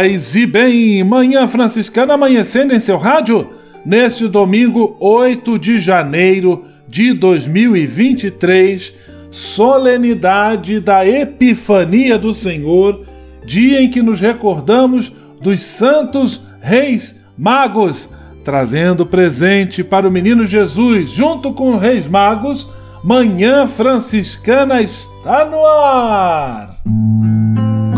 Paz 0.00 0.34
e 0.34 0.46
bem, 0.46 1.04
Manhã 1.04 1.46
Franciscana 1.46 2.14
amanhecendo 2.14 2.74
em 2.74 2.80
seu 2.80 2.96
rádio 2.96 3.50
neste 3.84 4.26
domingo 4.26 4.96
8 4.98 5.58
de 5.58 5.78
janeiro 5.78 6.64
de 6.88 7.12
2023, 7.12 8.94
solenidade 9.30 10.80
da 10.80 11.06
Epifania 11.06 12.18
do 12.18 12.32
Senhor, 12.32 13.04
dia 13.44 13.82
em 13.82 13.90
que 13.90 14.00
nos 14.00 14.22
recordamos 14.22 15.12
dos 15.38 15.60
santos 15.60 16.42
reis 16.62 17.14
magos, 17.36 18.08
trazendo 18.42 19.04
presente 19.04 19.84
para 19.84 20.08
o 20.08 20.10
menino 20.10 20.46
Jesus, 20.46 21.10
junto 21.10 21.52
com 21.52 21.76
os 21.76 21.82
reis 21.82 22.08
magos. 22.08 22.66
Manhã 23.04 23.66
Franciscana 23.66 24.80
está 24.80 25.44
no 25.44 25.62
ar 25.62 26.80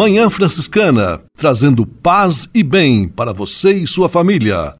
Manhã 0.00 0.30
Franciscana, 0.30 1.20
trazendo 1.36 1.84
paz 1.84 2.48
e 2.54 2.62
bem 2.62 3.06
para 3.06 3.34
você 3.34 3.74
e 3.74 3.86
sua 3.86 4.08
família. 4.08 4.74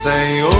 Senhor, 0.00 0.59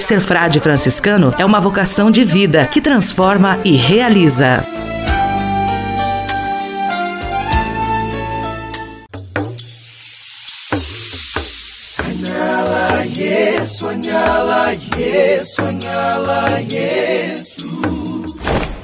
Ser 0.00 0.20
frade 0.20 0.58
franciscano 0.58 1.32
é 1.38 1.44
uma 1.44 1.60
vocação 1.60 2.10
de 2.10 2.24
vida 2.24 2.66
que 2.66 2.80
transforma 2.80 3.58
e 3.64 3.76
realiza. 3.76 4.64
Yes, 14.96 15.54
sonhala, 15.54 16.60
yes. 16.60 17.99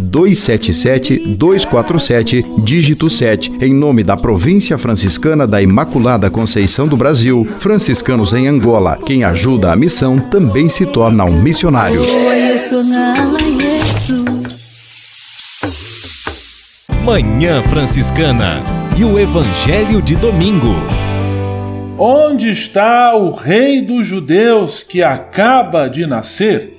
277-247, 0.00 2.64
dígito 2.64 3.10
7, 3.10 3.52
em 3.60 3.72
nome 3.72 4.02
da 4.02 4.16
Província 4.16 4.76
Franciscana 4.78 5.46
da 5.46 5.62
Imaculada 5.62 6.28
Conceição 6.30 6.88
do 6.88 6.96
Brasil, 6.96 7.46
franciscanos 7.58 8.32
em 8.32 8.48
Angola. 8.48 8.98
Quem 9.04 9.22
ajuda 9.24 9.72
a 9.72 9.76
missão 9.76 10.18
também 10.18 10.68
se 10.68 10.86
torna 10.86 11.24
um 11.24 11.40
missionário. 11.40 12.00
Manhã 17.04 17.62
Franciscana 17.62 18.62
e 18.96 19.04
o 19.04 19.18
Evangelho 19.18 20.00
de 20.00 20.16
Domingo. 20.16 20.74
Onde 21.98 22.50
está 22.50 23.14
o 23.14 23.30
Rei 23.30 23.80
dos 23.80 24.06
Judeus 24.06 24.82
que 24.82 25.02
acaba 25.02 25.86
de 25.86 26.06
nascer? 26.06 26.73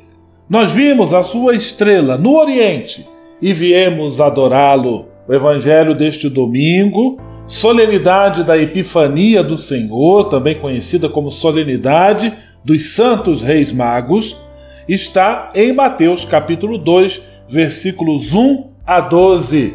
Nós 0.47 0.71
vimos 0.71 1.11
a 1.11 1.23
sua 1.23 1.55
estrela 1.55 2.19
no 2.19 2.37
Oriente 2.37 3.07
e 3.41 3.51
viemos 3.51 4.21
adorá-lo. 4.21 5.07
O 5.27 5.33
Evangelho 5.33 5.95
deste 5.95 6.29
domingo, 6.29 7.19
solenidade 7.47 8.43
da 8.43 8.55
Epifania 8.55 9.43
do 9.43 9.57
Senhor, 9.57 10.29
também 10.29 10.59
conhecida 10.59 11.09
como 11.09 11.31
solenidade 11.31 12.31
dos 12.63 12.93
Santos 12.93 13.41
Reis 13.41 13.71
Magos, 13.71 14.39
está 14.87 15.51
em 15.55 15.73
Mateus 15.73 16.23
capítulo 16.23 16.77
2, 16.77 17.23
versículos 17.49 18.35
1 18.35 18.65
a 18.85 19.01
12. 19.01 19.73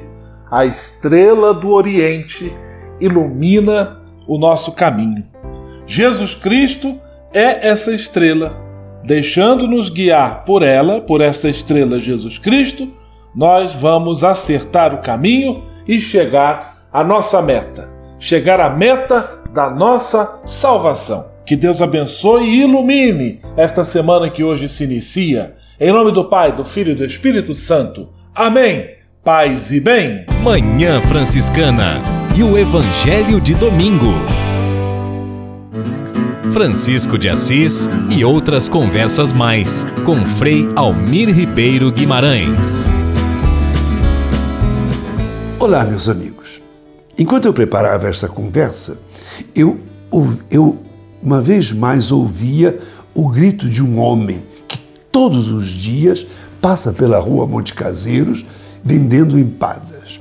A 0.48 0.66
estrela 0.66 1.52
do 1.52 1.70
Oriente 1.70 2.52
ilumina 3.00 4.00
o 4.24 4.38
nosso 4.38 4.70
caminho. 4.70 5.24
Jesus 5.84 6.32
Cristo 6.32 6.96
é 7.32 7.68
essa 7.68 7.92
estrela. 7.92 8.69
Deixando-nos 9.04 9.88
guiar 9.88 10.44
por 10.44 10.62
ela, 10.62 11.00
por 11.00 11.20
esta 11.20 11.48
estrela 11.48 11.98
Jesus 11.98 12.38
Cristo, 12.38 12.88
nós 13.34 13.72
vamos 13.72 14.24
acertar 14.24 14.94
o 14.94 14.98
caminho 14.98 15.64
e 15.86 16.00
chegar 16.00 16.84
à 16.92 17.02
nossa 17.02 17.40
meta, 17.40 17.88
chegar 18.18 18.60
à 18.60 18.70
meta 18.70 19.40
da 19.52 19.70
nossa 19.70 20.40
salvação. 20.46 21.26
Que 21.46 21.56
Deus 21.56 21.82
abençoe 21.82 22.44
e 22.44 22.60
ilumine 22.62 23.40
esta 23.56 23.84
semana 23.84 24.30
que 24.30 24.44
hoje 24.44 24.68
se 24.68 24.84
inicia. 24.84 25.56
Em 25.80 25.92
nome 25.92 26.12
do 26.12 26.24
Pai, 26.24 26.54
do 26.54 26.64
Filho 26.64 26.92
e 26.92 26.94
do 26.94 27.04
Espírito 27.04 27.54
Santo. 27.54 28.08
Amém. 28.34 28.88
Paz 29.24 29.72
e 29.72 29.80
bem. 29.80 30.24
Manhã 30.42 31.00
Franciscana 31.00 31.98
e 32.36 32.42
o 32.42 32.56
Evangelho 32.56 33.40
de 33.40 33.54
Domingo. 33.54 34.14
Francisco 36.52 37.16
de 37.16 37.28
Assis 37.28 37.88
e 38.10 38.24
outras 38.24 38.68
conversas 38.68 39.32
mais 39.32 39.86
com 40.04 40.16
Frei 40.36 40.68
Almir 40.74 41.28
Ribeiro 41.32 41.92
Guimarães. 41.92 42.88
Olá, 45.60 45.84
meus 45.84 46.08
amigos. 46.08 46.60
Enquanto 47.16 47.44
eu 47.44 47.52
preparava 47.52 48.08
esta 48.08 48.26
conversa, 48.26 48.98
eu, 49.54 49.78
eu 50.50 50.78
uma 51.22 51.40
vez 51.40 51.70
mais 51.70 52.10
ouvia 52.10 52.80
o 53.14 53.28
grito 53.28 53.68
de 53.68 53.80
um 53.80 54.00
homem 54.00 54.44
que 54.66 54.78
todos 55.12 55.52
os 55.52 55.68
dias 55.68 56.26
passa 56.60 56.92
pela 56.92 57.20
rua 57.20 57.46
Monte 57.46 57.74
Caseiros 57.74 58.44
vendendo 58.82 59.38
empadas. 59.38 60.20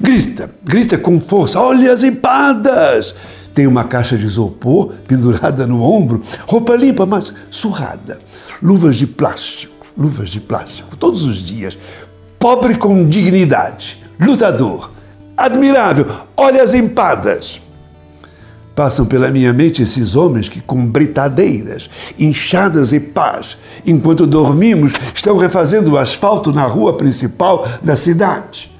Grita, 0.00 0.50
grita 0.64 0.96
com 0.96 1.20
força: 1.20 1.60
olha 1.60 1.92
as 1.92 2.02
empadas! 2.02 3.14
Tem 3.60 3.66
uma 3.66 3.84
caixa 3.84 4.16
de 4.16 4.24
isopor 4.24 4.90
pendurada 5.06 5.66
no 5.66 5.82
ombro, 5.82 6.22
roupa 6.46 6.74
limpa, 6.74 7.04
mas 7.04 7.34
surrada, 7.50 8.18
luvas 8.62 8.96
de 8.96 9.06
plástico, 9.06 9.86
luvas 9.98 10.30
de 10.30 10.40
plástico, 10.40 10.96
todos 10.96 11.24
os 11.24 11.42
dias. 11.42 11.76
Pobre 12.38 12.78
com 12.78 13.06
dignidade, 13.06 14.02
lutador, 14.18 14.90
admirável, 15.36 16.06
olha 16.34 16.62
as 16.62 16.72
empadas. 16.72 17.60
Passam 18.74 19.04
pela 19.04 19.30
minha 19.30 19.52
mente 19.52 19.82
esses 19.82 20.16
homens 20.16 20.48
que, 20.48 20.62
com 20.62 20.86
britadeiras, 20.86 21.90
inchadas 22.18 22.94
e 22.94 23.00
pás, 23.00 23.58
enquanto 23.86 24.26
dormimos, 24.26 24.94
estão 25.14 25.36
refazendo 25.36 25.92
o 25.92 25.98
asfalto 25.98 26.50
na 26.50 26.64
rua 26.64 26.94
principal 26.96 27.68
da 27.82 27.94
cidade 27.94 28.70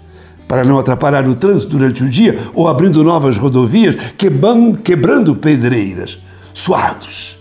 para 0.50 0.64
não 0.64 0.80
atrapalhar 0.80 1.28
o 1.28 1.34
trânsito 1.36 1.78
durante 1.78 2.02
o 2.02 2.08
dia 2.08 2.36
ou 2.52 2.66
abrindo 2.66 3.04
novas 3.04 3.36
rodovias, 3.36 3.96
quebrando, 4.18 5.36
pedreiras, 5.36 6.18
suados. 6.52 7.38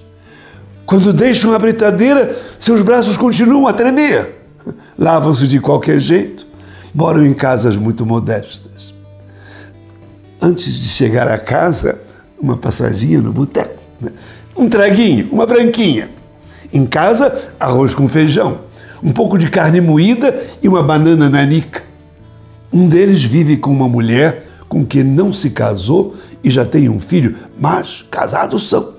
Quando 0.86 1.12
deixam 1.12 1.52
a 1.56 1.58
britadeira, 1.58 2.38
seus 2.60 2.84
braços 2.84 3.18
continuam 3.18 3.68
a 3.68 3.74
tremer. 3.74 4.46
Lavam-se 4.96 5.48
de 5.48 5.60
qualquer 5.60 6.00
jeito, 6.00 6.46
moram 6.94 7.26
em 7.26 7.34
casas 7.34 7.76
muito 7.76 8.06
modestas. 8.06 8.94
Antes 10.40 10.72
de 10.76 10.88
chegar 10.88 11.28
a 11.30 11.40
casa, 11.40 12.00
uma 12.40 12.58
passadinha 12.58 13.20
no 13.20 13.34
boteco, 13.34 13.80
né? 14.00 14.12
um 14.56 14.70
traguinho, 14.70 15.30
uma 15.32 15.48
branquinha. 15.48 16.12
Em 16.72 16.86
casa, 16.86 17.36
arroz 17.60 17.96
com 17.96 18.08
feijão, 18.08 18.60
um 19.02 19.12
pouco 19.12 19.36
de 19.36 19.50
carne 19.50 19.82
moída 19.82 20.40
e 20.62 20.68
uma 20.68 20.84
banana 20.84 21.28
nanica. 21.28 21.89
Um 22.72 22.88
deles 22.88 23.24
vive 23.24 23.58
com 23.58 23.72
uma 23.72 23.88
mulher 23.88 24.46
com 24.68 24.86
quem 24.86 25.04
não 25.04 25.34
se 25.34 25.50
casou 25.50 26.16
e 26.44 26.52
já 26.52 26.64
tem 26.64 26.88
um 26.88 27.00
filho, 27.00 27.36
mas 27.60 28.06
casados 28.10 28.70
são. 28.70 28.94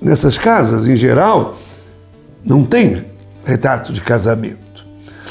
Nessas 0.00 0.38
casas, 0.38 0.86
em 0.86 0.96
geral, 0.96 1.54
não 2.44 2.64
tem 2.64 3.04
retrato 3.44 3.92
de 3.92 4.00
casamento. 4.00 4.86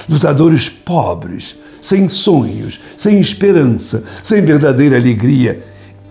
lutadores 0.07 0.69
pobres, 0.69 1.55
sem 1.81 2.07
sonhos, 2.09 2.79
sem 2.95 3.19
esperança, 3.19 4.03
sem 4.21 4.41
verdadeira 4.43 4.97
alegria. 4.97 5.63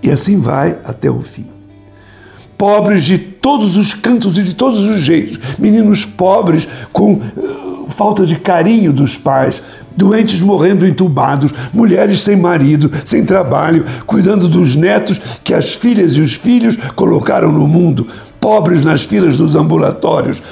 E 0.03 0.11
assim 0.11 0.41
vai 0.41 0.79
até 0.85 1.11
o 1.11 1.23
fim. 1.23 1.49
Pobres 2.59 3.05
de 3.05 3.19
todos 3.19 3.77
os 3.77 3.95
cantos 3.95 4.37
e 4.39 4.43
de 4.43 4.55
todos 4.55 4.81
os 4.81 5.01
jeitos. 5.01 5.39
Meninos 5.59 6.05
pobres 6.05 6.67
com 6.93 7.21
falta 7.89 8.27
de 8.27 8.37
carinho 8.37 8.93
dos 8.93 9.17
pais, 9.17 9.63
doentes 9.97 10.41
morrendo 10.41 10.87
entubados, 10.87 11.53
mulheres 11.73 12.23
sem 12.23 12.37
marido, 12.37 12.91
sem 13.05 13.25
trabalho, 13.25 13.85
cuidando 14.07 14.49
dos 14.49 14.77
netos 14.77 15.21
que 15.43 15.55
as 15.55 15.75
filhas 15.75 16.13
e 16.17 16.21
os 16.21 16.35
filhos 16.35 16.77
colocaram 16.95 17.53
no 17.53 17.67
mundo, 17.67 18.07
pobres 18.41 18.85
nas 18.85 19.05
filas 19.05 19.37
dos 19.37 19.57
ambulatórios, 19.57 20.43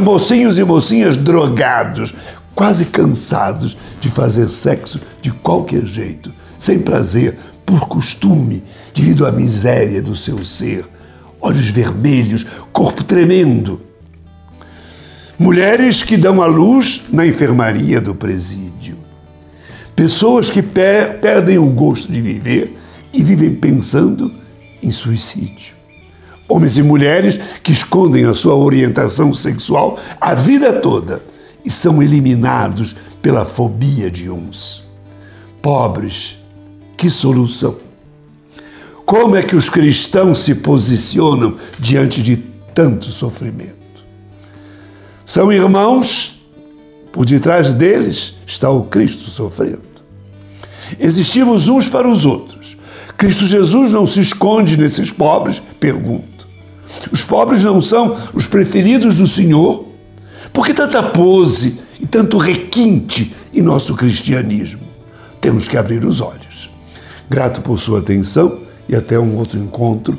mocinhos 0.00 0.58
e 0.58 0.64
mocinhas 0.64 1.16
drogados, 1.16 2.14
quase 2.54 2.86
cansados 2.86 3.76
de 4.00 4.08
fazer 4.08 4.48
sexo 4.48 5.00
de 5.20 5.30
qualquer 5.30 5.84
jeito, 5.84 6.32
sem 6.58 6.78
prazer, 6.78 7.36
por 7.64 7.86
costume, 7.88 8.62
devido 8.94 9.26
à 9.26 9.32
miséria 9.32 10.02
do 10.02 10.16
seu 10.16 10.44
ser. 10.44 10.86
Olhos 11.40 11.68
vermelhos, 11.68 12.46
corpo 12.72 13.02
tremendo. 13.02 13.80
Mulheres 15.42 16.04
que 16.04 16.16
dão 16.16 16.40
à 16.40 16.46
luz 16.46 17.02
na 17.12 17.26
enfermaria 17.26 18.00
do 18.00 18.14
presídio. 18.14 18.96
Pessoas 19.96 20.48
que 20.48 20.62
per 20.62 21.18
perdem 21.18 21.58
o 21.58 21.66
gosto 21.66 22.12
de 22.12 22.22
viver 22.22 22.78
e 23.12 23.24
vivem 23.24 23.52
pensando 23.52 24.32
em 24.80 24.92
suicídio. 24.92 25.74
Homens 26.48 26.76
e 26.76 26.82
mulheres 26.84 27.40
que 27.60 27.72
escondem 27.72 28.24
a 28.24 28.34
sua 28.34 28.54
orientação 28.54 29.34
sexual 29.34 29.98
a 30.20 30.32
vida 30.36 30.74
toda 30.74 31.20
e 31.64 31.70
são 31.72 32.00
eliminados 32.00 32.94
pela 33.20 33.44
fobia 33.44 34.08
de 34.08 34.30
uns. 34.30 34.84
Pobres, 35.60 36.38
que 36.96 37.10
solução! 37.10 37.78
Como 39.04 39.34
é 39.34 39.42
que 39.42 39.56
os 39.56 39.68
cristãos 39.68 40.38
se 40.38 40.54
posicionam 40.54 41.56
diante 41.80 42.22
de 42.22 42.36
tanto 42.72 43.10
sofrimento? 43.10 43.81
São 45.24 45.52
irmãos, 45.52 46.42
por 47.12 47.24
detrás 47.24 47.72
deles 47.72 48.34
está 48.46 48.70
o 48.70 48.84
Cristo 48.84 49.30
sofrendo. 49.30 49.82
Existimos 50.98 51.68
uns 51.68 51.88
para 51.88 52.08
os 52.08 52.24
outros. 52.24 52.76
Cristo 53.16 53.46
Jesus 53.46 53.92
não 53.92 54.06
se 54.06 54.20
esconde 54.20 54.76
nesses 54.76 55.10
pobres? 55.10 55.62
Pergunto. 55.78 56.48
Os 57.10 57.24
pobres 57.24 57.62
não 57.62 57.80
são 57.80 58.16
os 58.34 58.46
preferidos 58.46 59.16
do 59.16 59.26
Senhor? 59.26 59.86
Por 60.52 60.66
que 60.66 60.74
tanta 60.74 61.02
pose 61.02 61.80
e 62.00 62.06
tanto 62.06 62.36
requinte 62.36 63.34
em 63.54 63.62
nosso 63.62 63.94
cristianismo? 63.94 64.82
Temos 65.40 65.68
que 65.68 65.76
abrir 65.76 66.04
os 66.04 66.20
olhos. 66.20 66.70
Grato 67.30 67.60
por 67.62 67.78
sua 67.80 68.00
atenção 68.00 68.60
e 68.88 68.94
até 68.94 69.18
um 69.18 69.36
outro 69.36 69.58
encontro, 69.58 70.18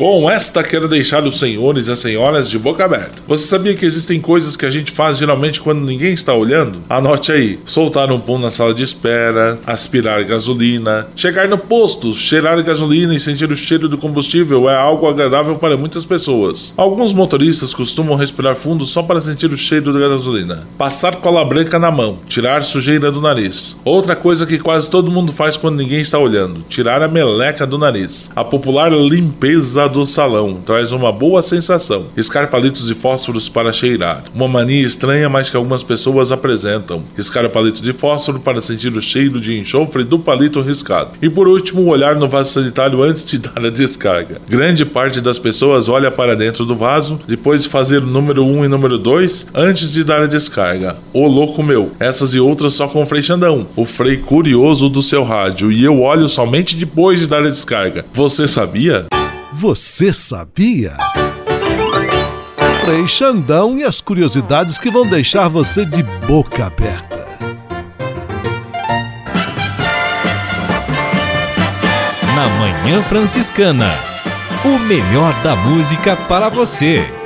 Com 0.00 0.30
esta 0.30 0.62
quero 0.62 0.88
deixar 0.88 1.24
os 1.24 1.38
senhores 1.38 1.86
e 1.86 1.92
as 1.92 1.98
senhoras 1.98 2.48
de 2.48 2.58
boca 2.58 2.82
aberta. 2.82 3.22
Você 3.28 3.46
sabia 3.46 3.74
que 3.74 3.84
existem 3.84 4.18
coisas 4.18 4.56
que 4.56 4.64
a 4.64 4.70
gente 4.70 4.92
faz 4.92 5.18
geralmente 5.18 5.60
quando 5.60 5.84
ninguém 5.84 6.14
está 6.14 6.32
olhando? 6.32 6.82
Anote 6.88 7.30
aí: 7.30 7.60
soltar 7.66 8.10
um 8.10 8.18
pum 8.18 8.38
na 8.38 8.50
sala 8.50 8.72
de 8.72 8.82
espera, 8.82 9.58
aspirar 9.66 10.24
gasolina, 10.24 11.08
chegar 11.14 11.46
no 11.48 11.58
posto, 11.58 12.14
cheirar 12.14 12.62
gasolina 12.64 13.14
e 13.14 13.20
sentir 13.20 13.52
o 13.52 13.54
cheiro 13.54 13.90
do 13.90 13.98
combustível 13.98 14.70
é 14.70 14.74
algo 14.74 15.06
agradável 15.06 15.56
para 15.56 15.76
muitas 15.76 16.06
pessoas. 16.06 16.72
Alguns 16.78 17.12
motoristas 17.12 17.74
costumam 17.74 18.16
respirar 18.16 18.56
fundo 18.56 18.86
só 18.86 19.02
para 19.02 19.20
sentir 19.20 19.52
o 19.52 19.58
cheiro 19.58 19.92
da 19.92 20.08
gasolina. 20.08 20.66
Passar 20.78 21.16
cola 21.16 21.44
branca 21.44 21.78
na 21.78 21.90
mão, 21.90 22.20
tirar 22.26 22.62
sujeira 22.62 23.12
do 23.12 23.20
nariz. 23.20 23.78
Outra 23.84 24.16
coisa 24.16 24.46
que 24.46 24.58
quase 24.58 24.88
todo 24.88 25.10
mundo 25.10 25.30
faz 25.30 25.58
quando 25.58 25.76
ninguém 25.76 26.00
está 26.00 26.18
olhando: 26.18 26.62
tirar 26.70 27.02
a 27.02 27.08
meleca 27.08 27.66
do 27.66 27.76
nariz. 27.76 28.30
A 28.34 28.42
popular 28.42 28.90
limpeza 28.90 29.89
do 29.90 30.04
salão 30.06 30.60
traz 30.64 30.92
uma 30.92 31.12
boa 31.12 31.42
sensação. 31.42 32.06
Riscar 32.16 32.48
palitos 32.48 32.86
de 32.86 32.94
fósforos 32.94 33.48
para 33.48 33.72
cheirar. 33.72 34.24
Uma 34.34 34.48
mania 34.48 34.86
estranha, 34.86 35.28
mas 35.28 35.50
que 35.50 35.56
algumas 35.56 35.82
pessoas 35.82 36.32
apresentam. 36.32 37.02
Riscar 37.16 37.44
o 37.44 37.50
palito 37.50 37.82
de 37.82 37.92
fósforo 37.92 38.40
para 38.40 38.60
sentir 38.60 38.96
o 38.96 39.02
cheiro 39.02 39.40
de 39.40 39.58
enxofre 39.58 40.04
do 40.04 40.18
palito 40.18 40.60
riscado. 40.60 41.10
E 41.20 41.28
por 41.28 41.48
último, 41.48 41.86
olhar 41.90 42.14
no 42.14 42.28
vaso 42.28 42.52
sanitário 42.52 43.02
antes 43.02 43.24
de 43.24 43.38
dar 43.50 43.64
a 43.64 43.70
descarga. 43.70 44.40
Grande 44.48 44.84
parte 44.84 45.20
das 45.20 45.38
pessoas 45.38 45.88
olha 45.88 46.10
para 46.10 46.36
dentro 46.36 46.64
do 46.64 46.76
vaso, 46.76 47.20
depois 47.26 47.64
de 47.64 47.68
fazer 47.68 48.02
o 48.02 48.06
número 48.06 48.44
1 48.44 48.58
um 48.58 48.64
e 48.64 48.68
número 48.68 48.98
2, 48.98 49.48
antes 49.54 49.92
de 49.92 50.04
dar 50.04 50.22
a 50.22 50.26
descarga. 50.26 50.96
Ô 51.12 51.26
louco 51.26 51.62
meu, 51.62 51.92
essas 51.98 52.34
e 52.34 52.40
outras 52.40 52.74
só 52.74 52.86
com 52.86 53.02
o 53.02 53.06
Frei 53.06 53.22
Xandão, 53.22 53.66
o 53.76 53.84
Frei 53.84 54.16
curioso 54.16 54.88
do 54.88 55.02
seu 55.02 55.24
rádio, 55.24 55.72
e 55.72 55.84
eu 55.84 56.00
olho 56.00 56.28
somente 56.28 56.76
depois 56.76 57.18
de 57.18 57.26
dar 57.26 57.42
a 57.42 57.50
descarga. 57.50 58.04
Você 58.12 58.46
sabia? 58.46 59.06
Você 59.52 60.14
sabia? 60.14 60.96
Frei 62.84 63.08
Xandão 63.08 63.76
e 63.76 63.82
as 63.82 64.00
curiosidades 64.00 64.78
que 64.78 64.90
vão 64.90 65.04
deixar 65.04 65.48
você 65.48 65.84
de 65.84 66.04
boca 66.26 66.66
aberta. 66.66 67.26
Na 72.36 72.48
Manhã 72.48 73.02
Franciscana, 73.02 73.92
o 74.64 74.78
melhor 74.78 75.34
da 75.42 75.56
música 75.56 76.16
para 76.16 76.48
você. 76.48 77.19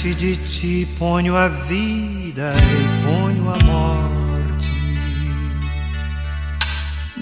Diante 0.00 0.14
de 0.14 0.36
ti 0.36 0.88
ponho 0.98 1.36
a 1.36 1.48
vida 1.48 2.54
e 2.56 3.04
ponho 3.04 3.50
a 3.50 3.58
morte, 3.64 4.70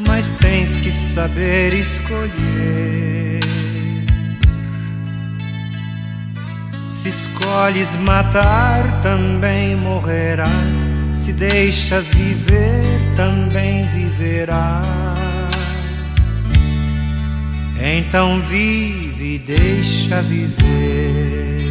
mas 0.07 0.31
tens 0.35 0.77
que 0.77 0.93
saber 0.93 1.75
escolher. 1.75 3.41
Se 6.87 7.09
escolhes 7.09 7.97
matar, 7.97 9.03
também 9.03 9.75
morrerás. 9.75 10.89
Se 11.15 11.33
deixas 11.33 12.07
viver, 12.11 13.13
também 13.17 13.89
viverás. 13.89 15.19
Então 17.77 18.41
vive 18.43 19.35
e 19.35 19.39
deixa 19.41 20.23
viver. 20.23 21.68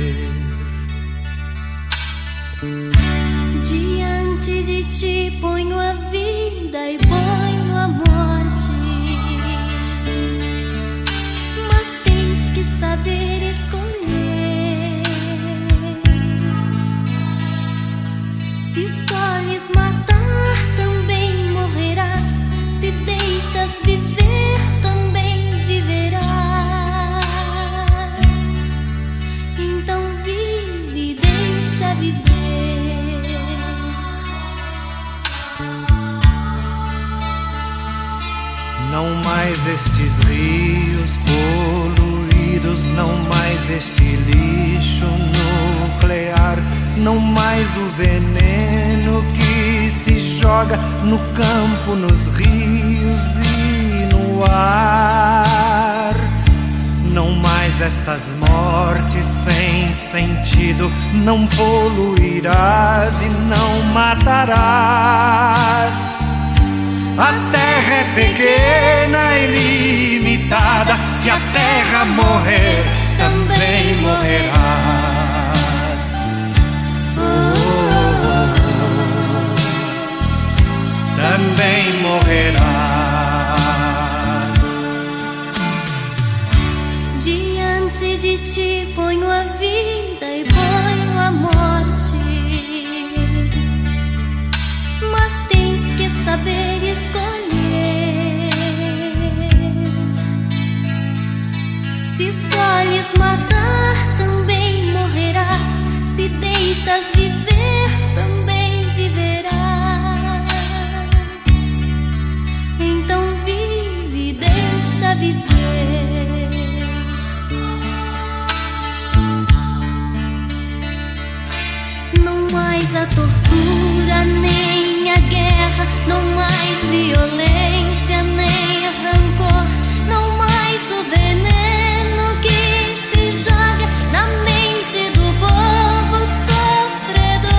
Tortura, 123.16 124.26
nem 124.42 125.12
a 125.12 125.20
guerra, 125.20 125.88
não 126.08 126.22
mais 126.36 126.78
violência, 126.90 128.24
nem 128.24 128.86
rancor, 129.04 129.68
não 130.08 130.38
mais 130.38 130.82
o 130.92 131.04
veneno 131.10 132.38
que 132.42 132.98
se 133.12 133.44
joga 133.44 133.88
na 134.12 134.26
mente 134.48 135.10
do 135.14 135.26
povo 135.40 136.18
sofredor. 136.48 137.58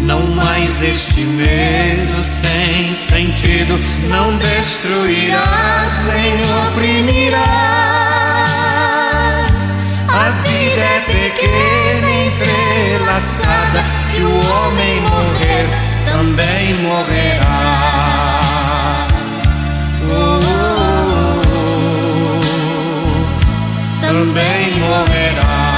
Não 0.00 0.26
mais 0.34 0.82
este 0.82 1.20
medo 1.20 2.24
sem 2.24 2.94
sentido, 2.94 3.78
não 4.08 4.36
destruirás 4.38 5.92
nem 6.06 6.40
oprimirás. 6.68 7.89
Pequena, 11.10 12.10
entrelaçada. 12.26 13.84
Se 14.06 14.22
o 14.22 14.30
homem 14.30 15.00
morrer, 15.02 15.68
também 16.04 16.74
morrerá. 16.74 18.40
Oh, 20.08 20.40
oh, 20.42 21.42
oh, 22.38 22.46
também 24.00 24.78
morrerá. 24.80 25.70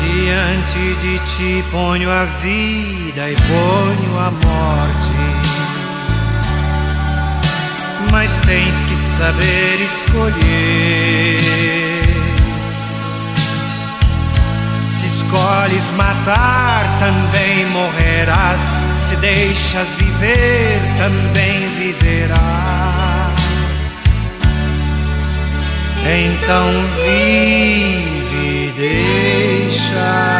Diante 0.00 0.84
de 1.00 1.18
ti 1.20 1.64
ponho 1.70 2.10
a 2.10 2.24
vida 2.42 3.30
e 3.30 3.36
ponho 3.36 4.18
a 4.18 4.30
morte. 4.30 5.18
Mas 8.10 8.32
tens 8.46 8.74
saber 9.18 9.80
escolher. 9.82 11.40
Se 14.98 15.06
escolhes 15.16 15.90
matar, 15.96 16.84
também 17.00 17.66
morrerás. 17.66 18.60
Se 19.08 19.16
deixas 19.16 19.88
viver, 19.96 20.80
também 20.98 21.68
viverás. 21.76 22.38
Então 26.04 26.70
vive, 26.96 28.72
deixa 28.76 30.38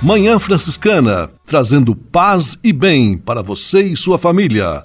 Manhã 0.00 0.38
Franciscana, 0.38 1.28
trazendo 1.48 1.96
paz 1.96 2.58
e 2.62 2.74
bem 2.74 3.16
para 3.16 3.42
você 3.42 3.82
e 3.82 3.96
sua 3.96 4.18
família. 4.18 4.84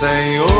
Senhor, 0.00 0.59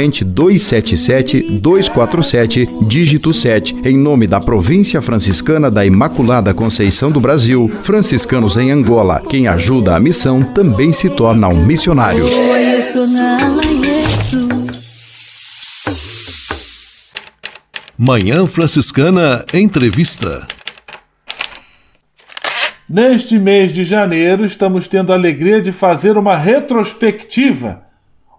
277-247, 0.09 2.87
dígito 2.87 3.33
7, 3.33 3.75
em 3.85 3.97
nome 3.97 4.25
da 4.25 4.39
Província 4.39 5.01
Franciscana 5.01 5.69
da 5.69 5.85
Imaculada 5.85 6.53
Conceição 6.53 7.11
do 7.11 7.19
Brasil, 7.19 7.69
franciscanos 7.83 8.55
em 8.57 8.71
Angola. 8.71 9.21
Quem 9.29 9.47
ajuda 9.47 9.95
a 9.95 9.99
missão 9.99 10.41
também 10.41 10.93
se 10.93 11.09
torna 11.09 11.47
um 11.47 11.65
missionário. 11.65 12.25
Manhã 17.97 18.45
Franciscana 18.47 19.45
Entrevista. 19.53 20.45
Neste 22.89 23.37
mês 23.39 23.71
de 23.71 23.83
janeiro, 23.83 24.43
estamos 24.43 24.87
tendo 24.87 25.13
a 25.13 25.15
alegria 25.15 25.61
de 25.61 25.71
fazer 25.71 26.17
uma 26.17 26.35
retrospectiva, 26.35 27.83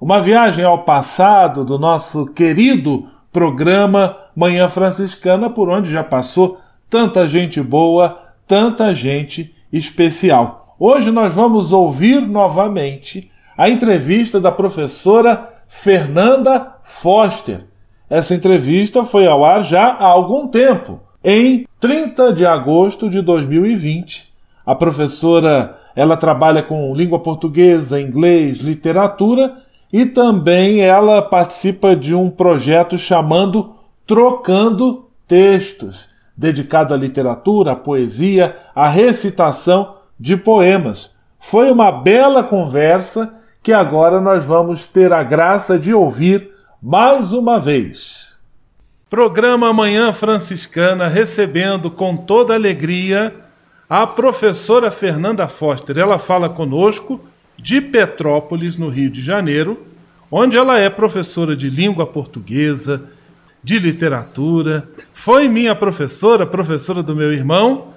uma 0.03 0.21
viagem 0.21 0.65
ao 0.65 0.79
passado 0.79 1.65
do 1.65 1.79
nosso 1.79 2.27
querido 2.27 3.07
programa 3.33 4.17
Manhã 4.35 4.69
Franciscana, 4.69 5.49
por 5.49 5.69
onde 5.69 5.93
já 5.93 6.03
passou 6.03 6.59
tanta 6.91 7.29
gente 7.29 7.63
boa, 7.63 8.19
tanta 8.45 8.93
gente 8.93 9.55
especial. 9.73 10.75
Hoje 10.77 11.13
nós 11.13 11.33
vamos 11.33 11.73
ouvir 11.73 12.21
novamente 12.21 13.31
a 13.57 13.71
entrevista 13.71 14.41
da 14.41 14.51
professora 14.51 15.49
Fernanda 15.69 16.79
Foster. 16.83 17.61
Essa 18.11 18.35
entrevista 18.35 19.05
foi 19.05 19.29
ao 19.29 19.45
ar 19.45 19.63
já 19.63 19.85
há 19.85 20.07
algum 20.07 20.49
tempo, 20.49 20.99
em 21.23 21.65
30 21.79 22.33
de 22.33 22.45
agosto 22.45 23.09
de 23.09 23.23
2020. 23.23 24.29
A 24.67 24.75
professora, 24.75 25.79
ela 25.95 26.17
trabalha 26.17 26.61
com 26.61 26.93
língua 26.93 27.21
portuguesa, 27.21 28.01
inglês, 28.01 28.59
literatura 28.59 29.63
e 29.93 30.07
também 30.07 30.81
ela 30.81 31.21
participa 31.21 31.95
de 31.95 32.15
um 32.15 32.31
projeto 32.31 32.97
chamando 32.97 33.75
Trocando 34.07 35.07
Textos, 35.29 36.09
dedicado 36.37 36.95
à 36.95 36.97
literatura, 36.97 37.73
à 37.73 37.77
poesia, 37.77 38.57
à 38.75 38.89
recitação 38.89 39.97
de 40.19 40.37
poemas. 40.37 41.11
Foi 41.39 41.71
uma 41.71 41.93
bela 41.93 42.43
conversa 42.43 43.33
que 43.63 43.73
agora 43.73 44.21
nós 44.21 44.45
vamos 44.45 44.87
ter 44.87 45.13
a 45.13 45.23
graça 45.23 45.79
de 45.79 45.93
ouvir 45.93 46.51
mais 46.83 47.33
uma 47.33 47.61
vez. 47.61 48.33
Programa 49.11 49.73
Manhã 49.75 50.11
Franciscana 50.11 51.07
recebendo 51.07 51.91
com 51.91 52.17
toda 52.17 52.55
alegria 52.55 53.35
a 53.89 54.07
professora 54.07 54.91
Fernanda 54.91 55.47
Foster. 55.47 55.99
Ela 55.99 56.19
fala 56.19 56.49
conosco 56.49 57.21
de 57.57 57.81
Petrópolis, 57.81 58.77
no 58.77 58.89
Rio 58.89 59.11
de 59.11 59.23
Janeiro, 59.23 59.87
onde 60.31 60.57
ela 60.57 60.79
é 60.79 60.89
professora 60.89 61.55
de 61.55 61.69
língua 61.69 62.07
portuguesa, 62.07 63.03
de 63.63 63.79
literatura, 63.79 64.89
foi 65.13 65.49
minha 65.49 65.75
professora, 65.75 66.47
professora 66.47 67.03
do 67.03 67.15
meu 67.15 67.33
irmão, 67.33 67.89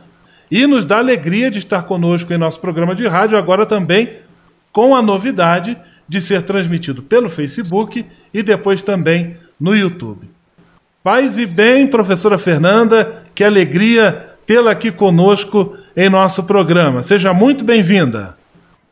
e 0.51 0.67
nos 0.67 0.85
dá 0.85 0.99
alegria 0.99 1.49
de 1.49 1.57
estar 1.57 1.83
conosco 1.83 2.31
em 2.31 2.37
nosso 2.37 2.59
programa 2.59 2.93
de 2.93 3.07
rádio, 3.07 3.37
agora 3.37 3.65
também 3.65 4.17
com 4.71 4.95
a 4.95 5.01
novidade 5.01 5.75
de 6.07 6.21
ser 6.21 6.43
transmitido 6.43 7.01
pelo 7.01 7.29
Facebook 7.29 8.05
e 8.33 8.43
depois 8.43 8.83
também 8.83 9.37
no 9.59 9.75
YouTube. 9.75 10.29
Paz 11.03 11.39
e 11.39 11.45
bem, 11.45 11.87
professora 11.87 12.37
Fernanda, 12.37 13.23
que 13.33 13.43
alegria 13.43 14.35
tê-la 14.45 14.71
aqui 14.71 14.91
conosco 14.91 15.75
em 15.95 16.09
nosso 16.09 16.43
programa. 16.43 17.01
Seja 17.01 17.33
muito 17.33 17.63
bem-vinda. 17.63 18.35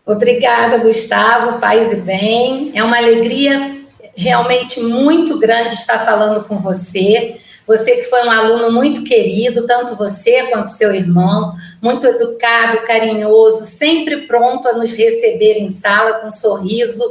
Obrigada, 0.05 0.77
Gustavo. 0.77 1.59
Paz 1.59 1.91
e 1.91 1.97
bem. 1.97 2.71
É 2.75 2.83
uma 2.83 2.97
alegria 2.97 3.83
realmente 4.15 4.81
muito 4.81 5.39
grande 5.39 5.73
estar 5.73 5.99
falando 6.05 6.43
com 6.45 6.57
você. 6.57 7.37
Você 7.65 7.95
que 7.95 8.03
foi 8.03 8.25
um 8.25 8.31
aluno 8.31 8.71
muito 8.71 9.03
querido, 9.05 9.65
tanto 9.65 9.95
você 9.95 10.47
quanto 10.47 10.67
seu 10.67 10.93
irmão, 10.93 11.55
muito 11.81 12.05
educado, 12.05 12.85
carinhoso, 12.85 13.63
sempre 13.63 14.27
pronto 14.27 14.67
a 14.67 14.73
nos 14.73 14.93
receber 14.93 15.53
em 15.53 15.69
sala 15.69 16.19
com 16.19 16.27
um 16.27 16.31
sorriso, 16.31 17.03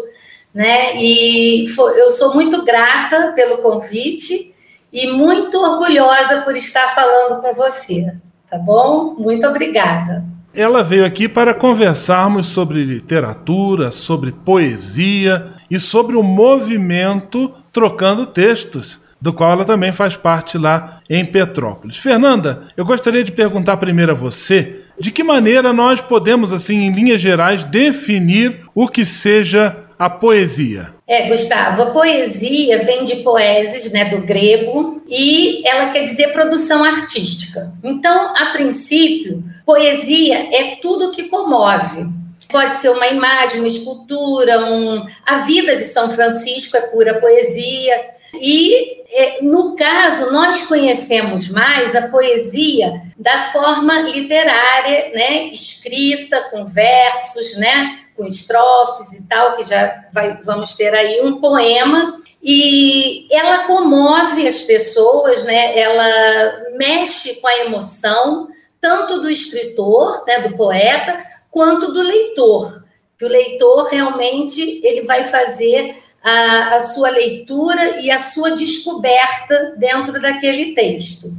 né? 0.52 0.94
E 0.96 1.64
eu 1.96 2.11
sou 2.11 2.35
muito 2.35 2.62
grata 2.66 3.33
pelo 3.35 3.59
convite 3.59 4.55
e 4.92 5.07
muito 5.07 5.59
orgulhosa 5.59 6.42
por 6.42 6.55
estar 6.55 6.94
falando 6.94 7.40
com 7.40 7.55
você 7.55 8.12
tá 8.52 8.59
bom? 8.59 9.14
Muito 9.14 9.46
obrigada. 9.46 10.22
Ela 10.54 10.82
veio 10.82 11.06
aqui 11.06 11.28
para 11.28 11.54
conversarmos 11.54 12.46
sobre 12.48 12.84
literatura, 12.84 13.90
sobre 13.90 14.32
poesia 14.32 15.52
e 15.70 15.80
sobre 15.80 16.14
o 16.14 16.22
movimento 16.22 17.50
Trocando 17.72 18.26
Textos, 18.26 19.00
do 19.18 19.32
qual 19.32 19.52
ela 19.52 19.64
também 19.64 19.92
faz 19.92 20.14
parte 20.14 20.58
lá 20.58 21.00
em 21.08 21.24
Petrópolis. 21.24 21.96
Fernanda, 21.96 22.64
eu 22.76 22.84
gostaria 22.84 23.24
de 23.24 23.32
perguntar 23.32 23.78
primeiro 23.78 24.12
a 24.12 24.14
você 24.14 24.80
de 25.00 25.10
que 25.10 25.24
maneira 25.24 25.72
nós 25.72 26.02
podemos, 26.02 26.52
assim, 26.52 26.82
em 26.82 26.92
linhas 26.92 27.20
gerais, 27.20 27.64
definir 27.64 28.60
o 28.74 28.86
que 28.88 29.06
seja 29.06 29.76
a 30.02 30.10
poesia? 30.10 30.92
É, 31.06 31.28
Gustavo, 31.28 31.82
a 31.82 31.90
poesia 31.90 32.78
vem 32.84 33.04
de 33.04 33.16
poeses, 33.16 33.92
né, 33.92 34.06
do 34.06 34.22
grego, 34.22 35.00
e 35.08 35.62
ela 35.64 35.90
quer 35.90 36.02
dizer 36.02 36.32
produção 36.32 36.82
artística. 36.82 37.72
Então, 37.84 38.34
a 38.36 38.46
princípio, 38.46 39.44
poesia 39.64 40.48
é 40.52 40.76
tudo 40.82 41.12
que 41.12 41.28
comove. 41.28 42.04
Pode 42.50 42.74
ser 42.74 42.88
uma 42.88 43.06
imagem, 43.06 43.60
uma 43.60 43.68
escultura, 43.68 44.72
um... 44.72 45.06
a 45.24 45.38
vida 45.38 45.76
de 45.76 45.84
São 45.84 46.10
Francisco 46.10 46.76
é 46.76 46.80
pura 46.80 47.20
poesia. 47.20 47.94
E, 48.34 49.04
é, 49.08 49.38
no 49.40 49.76
caso, 49.76 50.32
nós 50.32 50.66
conhecemos 50.66 51.48
mais 51.48 51.94
a 51.94 52.08
poesia 52.08 53.00
da 53.16 53.38
forma 53.52 54.00
literária, 54.00 55.12
né, 55.14 55.44
escrita, 55.52 56.48
com 56.50 56.64
versos, 56.64 57.56
né, 57.56 58.01
com 58.22 58.26
estrofes 58.26 59.12
e 59.12 59.24
tal, 59.24 59.56
que 59.56 59.64
já 59.64 60.06
vai, 60.12 60.40
vamos 60.44 60.74
ter 60.74 60.94
aí 60.94 61.20
um 61.20 61.40
poema. 61.40 62.20
E 62.40 63.26
ela 63.30 63.64
comove 63.64 64.46
as 64.46 64.61
pessoas, 64.61 65.44
né? 65.44 65.78
ela 65.78 66.76
mexe 66.76 67.37
com 67.37 67.46
a 67.46 67.58
emoção, 67.58 68.48
tanto 68.80 69.20
do 69.20 69.30
escritor, 69.30 70.24
né, 70.26 70.40
do 70.40 70.56
poeta, 70.56 71.24
quanto 71.50 71.92
do 71.92 72.00
leitor. 72.00 72.85
Que 73.18 73.24
o 73.24 73.28
leitor 73.28 73.88
realmente 73.88 74.80
ele 74.85 75.02
vai 75.02 75.24
fazer 75.24 75.96
a, 76.22 76.76
a 76.76 76.80
sua 76.80 77.11
leitura 77.11 78.00
e 78.00 78.11
a 78.11 78.18
sua 78.18 78.52
descoberta 78.52 79.74
dentro 79.76 80.20
daquele 80.20 80.74
texto. 80.74 81.32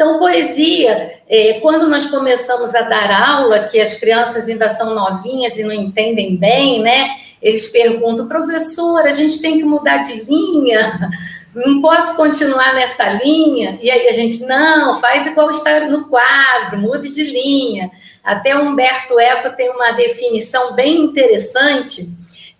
Então, 0.00 0.18
poesia, 0.18 1.20
é, 1.28 1.60
quando 1.60 1.86
nós 1.86 2.06
começamos 2.06 2.74
a 2.74 2.80
dar 2.80 3.10
aula, 3.10 3.64
que 3.64 3.78
as 3.78 3.92
crianças 3.92 4.48
ainda 4.48 4.70
são 4.70 4.94
novinhas 4.94 5.58
e 5.58 5.62
não 5.62 5.74
entendem 5.74 6.36
bem, 6.36 6.80
né? 6.80 7.18
Eles 7.42 7.66
perguntam, 7.66 8.26
professor, 8.26 9.00
a 9.00 9.12
gente 9.12 9.42
tem 9.42 9.58
que 9.58 9.62
mudar 9.62 9.98
de 9.98 10.24
linha, 10.24 11.10
não 11.54 11.82
posso 11.82 12.16
continuar 12.16 12.72
nessa 12.72 13.10
linha. 13.22 13.78
E 13.82 13.90
aí 13.90 14.08
a 14.08 14.12
gente, 14.12 14.40
não, 14.46 14.98
faz 14.98 15.26
igual 15.26 15.50
está 15.50 15.80
no 15.80 16.08
quadro, 16.08 16.78
mude 16.78 17.14
de 17.14 17.22
linha. 17.22 17.90
Até 18.24 18.56
Humberto 18.56 19.20
Eco 19.20 19.54
tem 19.54 19.68
uma 19.68 19.90
definição 19.90 20.72
bem 20.72 20.96
interessante, 20.96 22.08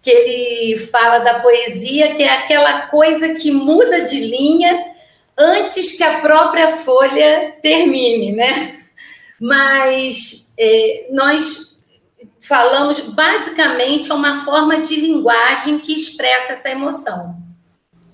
que 0.03 0.11
ele 0.11 0.77
fala 0.77 1.21
da 1.21 1.41
poesia, 1.41 2.15
que 2.15 2.23
é 2.23 2.35
aquela 2.35 2.83
coisa 2.83 3.31
que 3.31 3.51
muda 3.51 4.03
de 4.03 4.21
linha 4.21 4.90
antes 5.41 5.97
que 5.97 6.05
a 6.05 6.21
própria 6.21 6.69
folha 6.69 7.55
termine, 7.63 8.33
né? 8.33 8.81
Mas 9.41 10.53
é, 10.59 11.09
nós 11.11 11.79
falamos 12.41 13.01
basicamente 13.15 14.11
é 14.11 14.15
uma 14.15 14.45
forma 14.45 14.79
de 14.81 15.01
linguagem 15.01 15.79
que 15.79 15.95
expressa 15.95 16.53
essa 16.53 16.69
emoção. 16.69 17.37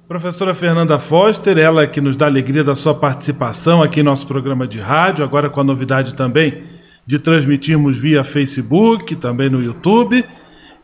Professora 0.06 0.54
Fernanda 0.54 1.00
Foster, 1.00 1.58
ela 1.58 1.84
que 1.84 2.00
nos 2.00 2.16
dá 2.16 2.26
alegria 2.26 2.62
da 2.62 2.76
sua 2.76 2.94
participação 2.94 3.82
aqui 3.82 4.00
em 4.00 4.04
nosso 4.04 4.24
programa 4.24 4.66
de 4.68 4.78
rádio, 4.78 5.24
agora 5.24 5.50
com 5.50 5.60
a 5.60 5.64
novidade 5.64 6.14
também 6.14 6.62
de 7.04 7.18
transmitirmos 7.18 7.98
via 7.98 8.22
Facebook, 8.22 9.16
também 9.16 9.50
no 9.50 9.60
YouTube. 9.60 10.24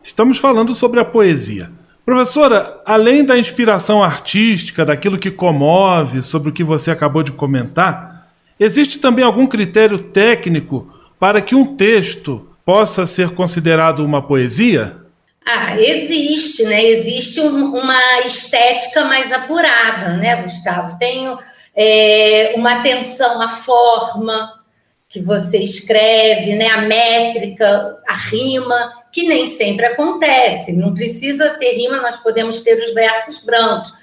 Estamos 0.03 0.37
falando 0.37 0.73
sobre 0.73 0.99
a 0.99 1.05
poesia. 1.05 1.71
Professora, 2.05 2.81
além 2.85 3.23
da 3.23 3.37
inspiração 3.37 4.03
artística, 4.03 4.83
daquilo 4.83 5.17
que 5.17 5.31
comove, 5.31 6.21
sobre 6.21 6.49
o 6.49 6.53
que 6.53 6.63
você 6.63 6.91
acabou 6.91 7.23
de 7.23 7.31
comentar, 7.31 8.27
existe 8.59 8.99
também 8.99 9.23
algum 9.23 9.47
critério 9.47 9.97
técnico 9.97 10.93
para 11.17 11.41
que 11.41 11.55
um 11.55 11.77
texto 11.77 12.49
possa 12.65 13.05
ser 13.05 13.29
considerado 13.29 14.03
uma 14.03 14.21
poesia? 14.21 14.97
Ah, 15.45 15.79
existe, 15.79 16.63
né? 16.63 16.83
Existe 16.83 17.39
um, 17.39 17.77
uma 17.77 18.19
estética 18.25 19.05
mais 19.05 19.31
apurada, 19.31 20.17
né, 20.17 20.41
Gustavo? 20.41 20.97
Tenho 20.99 21.37
é, 21.73 22.53
uma 22.57 22.79
atenção 22.79 23.41
à 23.41 23.47
forma 23.47 24.61
que 25.07 25.21
você 25.21 25.59
escreve, 25.59 26.55
né? 26.55 26.67
A 26.67 26.81
métrica, 26.81 27.97
a 28.05 28.13
rima 28.13 29.02
que 29.13 29.27
nem 29.27 29.45
sempre 29.47 29.85
acontece. 29.85 30.73
Não 30.73 30.93
precisa 30.93 31.51
ter 31.51 31.73
rima, 31.73 32.01
nós 32.01 32.17
podemos 32.17 32.61
ter 32.61 32.83
os 32.83 32.93
versos 32.93 33.45
brancos, 33.45 33.93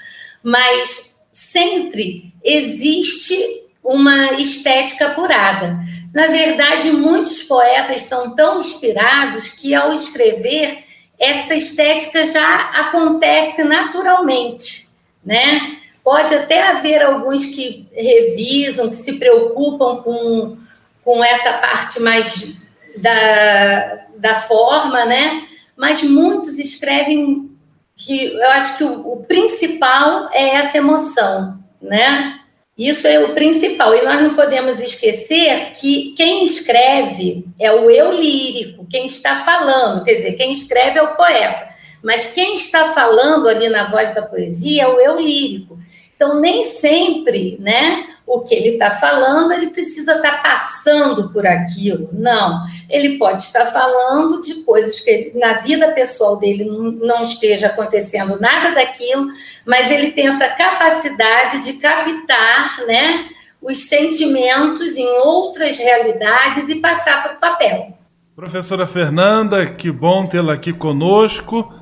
mas 0.42 1.26
sempre 1.32 2.32
existe 2.42 3.36
uma 3.82 4.34
estética 4.34 5.08
apurada. 5.08 5.76
Na 6.14 6.28
verdade, 6.28 6.92
muitos 6.92 7.42
poetas 7.42 8.02
são 8.02 8.34
tão 8.34 8.58
inspirados 8.58 9.48
que, 9.48 9.74
ao 9.74 9.92
escrever, 9.92 10.84
essa 11.18 11.54
estética 11.54 12.24
já 12.24 12.70
acontece 12.70 13.64
naturalmente, 13.64 14.90
né? 15.24 15.76
Pode 16.04 16.34
até 16.34 16.62
haver 16.62 17.02
alguns 17.02 17.46
que 17.46 17.86
revisam, 17.92 18.88
que 18.88 18.96
se 18.96 19.14
preocupam 19.14 20.02
com, 20.02 20.56
com 21.04 21.24
essa 21.24 21.52
parte 21.54 22.00
mais 22.00 22.62
da, 22.96 24.06
da 24.20 24.34
forma, 24.34 25.04
né? 25.04 25.46
Mas 25.76 26.02
muitos 26.02 26.58
escrevem 26.58 27.50
que 27.96 28.34
eu 28.34 28.50
acho 28.50 28.78
que 28.78 28.84
o, 28.84 29.12
o 29.12 29.24
principal 29.24 30.28
é 30.32 30.56
essa 30.56 30.78
emoção, 30.78 31.58
né? 31.80 32.36
Isso 32.76 33.06
é 33.06 33.20
o 33.20 33.34
principal. 33.34 33.94
E 33.94 34.02
nós 34.02 34.22
não 34.22 34.34
podemos 34.34 34.80
esquecer 34.80 35.72
que 35.72 36.14
quem 36.16 36.44
escreve 36.44 37.44
é 37.58 37.70
o 37.70 37.90
eu 37.90 38.12
lírico, 38.12 38.86
quem 38.88 39.04
está 39.04 39.44
falando, 39.44 40.02
quer 40.02 40.14
dizer, 40.14 40.32
quem 40.32 40.50
escreve 40.50 40.98
é 40.98 41.02
o 41.02 41.14
poeta. 41.14 41.68
Mas 42.02 42.32
quem 42.32 42.54
está 42.54 42.94
falando 42.94 43.48
ali 43.48 43.68
na 43.68 43.84
voz 43.90 44.14
da 44.14 44.22
poesia 44.22 44.84
é 44.84 44.88
o 44.88 44.98
eu 44.98 45.20
lírico. 45.20 45.78
Então, 46.16 46.40
nem 46.40 46.64
sempre, 46.64 47.58
né, 47.60 48.06
o 48.30 48.42
que 48.42 48.54
ele 48.54 48.68
está 48.70 48.92
falando, 48.92 49.52
ele 49.52 49.70
precisa 49.70 50.14
estar 50.14 50.30
tá 50.30 50.38
passando 50.38 51.32
por 51.32 51.44
aquilo. 51.44 52.08
Não. 52.12 52.64
Ele 52.88 53.18
pode 53.18 53.42
estar 53.42 53.66
falando 53.66 54.40
de 54.40 54.62
coisas 54.62 55.00
que 55.00 55.10
ele, 55.10 55.38
na 55.38 55.54
vida 55.54 55.90
pessoal 55.90 56.36
dele 56.36 56.64
não, 56.64 57.24
esteja 57.24 57.66
acontecendo 57.66 58.38
nada 58.40 58.70
daquilo, 58.70 59.26
mas 59.66 59.90
ele 59.90 60.12
tem 60.12 60.28
essa 60.28 60.46
capacidade 60.46 61.64
de 61.64 61.72
captar, 61.74 62.86
né, 62.86 63.30
os 63.60 63.88
sentimentos 63.88 64.96
em 64.96 65.08
outras 65.24 65.76
realidades 65.76 66.68
e 66.68 66.76
passar 66.76 67.24
para 67.24 67.32
o 67.34 67.40
papel. 67.40 67.98
Professora 68.36 68.86
Fernanda, 68.86 69.66
que 69.66 69.90
bom 69.90 70.24
tê-la 70.28 70.52
aqui 70.52 70.72
conosco. 70.72 71.74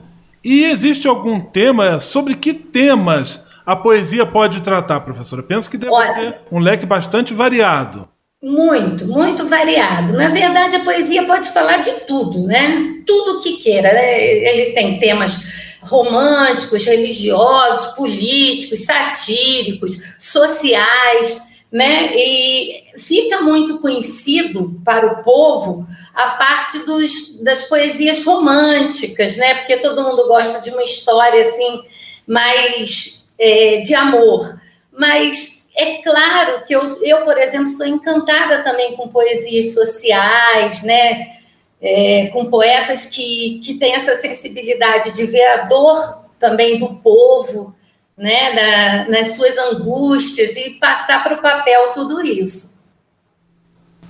E 0.42 0.64
existe 0.64 1.06
algum 1.06 1.40
tema, 1.40 2.00
sobre 2.00 2.34
que 2.34 2.54
temas 2.54 3.46
a 3.68 3.76
poesia 3.76 4.24
pode 4.24 4.62
tratar, 4.62 5.00
professora? 5.00 5.42
Penso 5.42 5.68
que 5.68 5.76
deve 5.76 5.92
Olha, 5.92 6.14
ser 6.14 6.40
um 6.50 6.59
leque 6.59 6.87
bastante 6.87 7.35
variado. 7.35 8.09
Muito, 8.42 9.07
muito 9.07 9.44
variado. 9.44 10.14
Na 10.14 10.31
verdade, 10.31 10.76
a 10.76 10.81
poesia 10.85 11.24
pode 11.24 11.50
falar 11.50 11.76
de 11.76 11.90
tudo, 12.07 12.46
né? 12.46 13.02
Tudo 13.07 13.42
que 13.42 13.59
queira. 13.59 13.92
Né? 13.92 14.24
Ele 14.24 14.72
tem 14.72 14.98
temas 14.98 15.76
românticos, 15.83 16.87
religiosos, 16.87 17.94
políticos, 17.94 18.87
satíricos, 18.87 19.98
sociais, 20.18 21.42
né? 21.70 22.11
E 22.16 22.72
fica 22.96 23.42
muito 23.42 23.81
conhecido 23.81 24.81
para 24.83 25.07
o 25.07 25.22
povo 25.22 25.87
a 26.14 26.31
parte 26.31 26.78
dos, 26.87 27.38
das 27.42 27.64
poesias 27.64 28.24
românticas, 28.24 29.37
né? 29.37 29.57
Porque 29.57 29.76
todo 29.76 30.02
mundo 30.02 30.26
gosta 30.26 30.62
de 30.62 30.70
uma 30.70 30.83
história 30.83 31.42
assim 31.42 31.83
mais 32.26 33.27
é, 33.38 33.81
de 33.81 33.94
amor. 33.94 34.59
Mas 34.92 35.68
é 35.77 36.03
claro 36.03 36.64
que 36.66 36.74
eu, 36.74 36.83
eu, 37.03 37.24
por 37.24 37.38
exemplo, 37.38 37.68
sou 37.68 37.87
encantada 37.87 38.64
também 38.64 38.96
com 38.96 39.09
poesias 39.09 39.72
sociais, 39.72 40.83
né? 40.83 41.38
É, 41.81 42.27
com 42.33 42.46
poetas 42.46 43.07
que, 43.07 43.61
que 43.64 43.74
têm 43.74 43.94
essa 43.94 44.16
sensibilidade 44.16 45.14
de 45.14 45.24
ver 45.24 45.46
a 45.46 45.57
dor 45.66 46.24
também 46.40 46.81
do 46.81 46.96
povo, 46.96 47.72
né? 48.16 48.53
Na, 48.53 49.09
nas 49.09 49.37
suas 49.37 49.57
angústias 49.57 50.57
e 50.57 50.70
passar 50.70 51.22
para 51.22 51.35
o 51.35 51.42
papel 51.42 51.92
tudo 51.92 52.20
isso. 52.20 52.83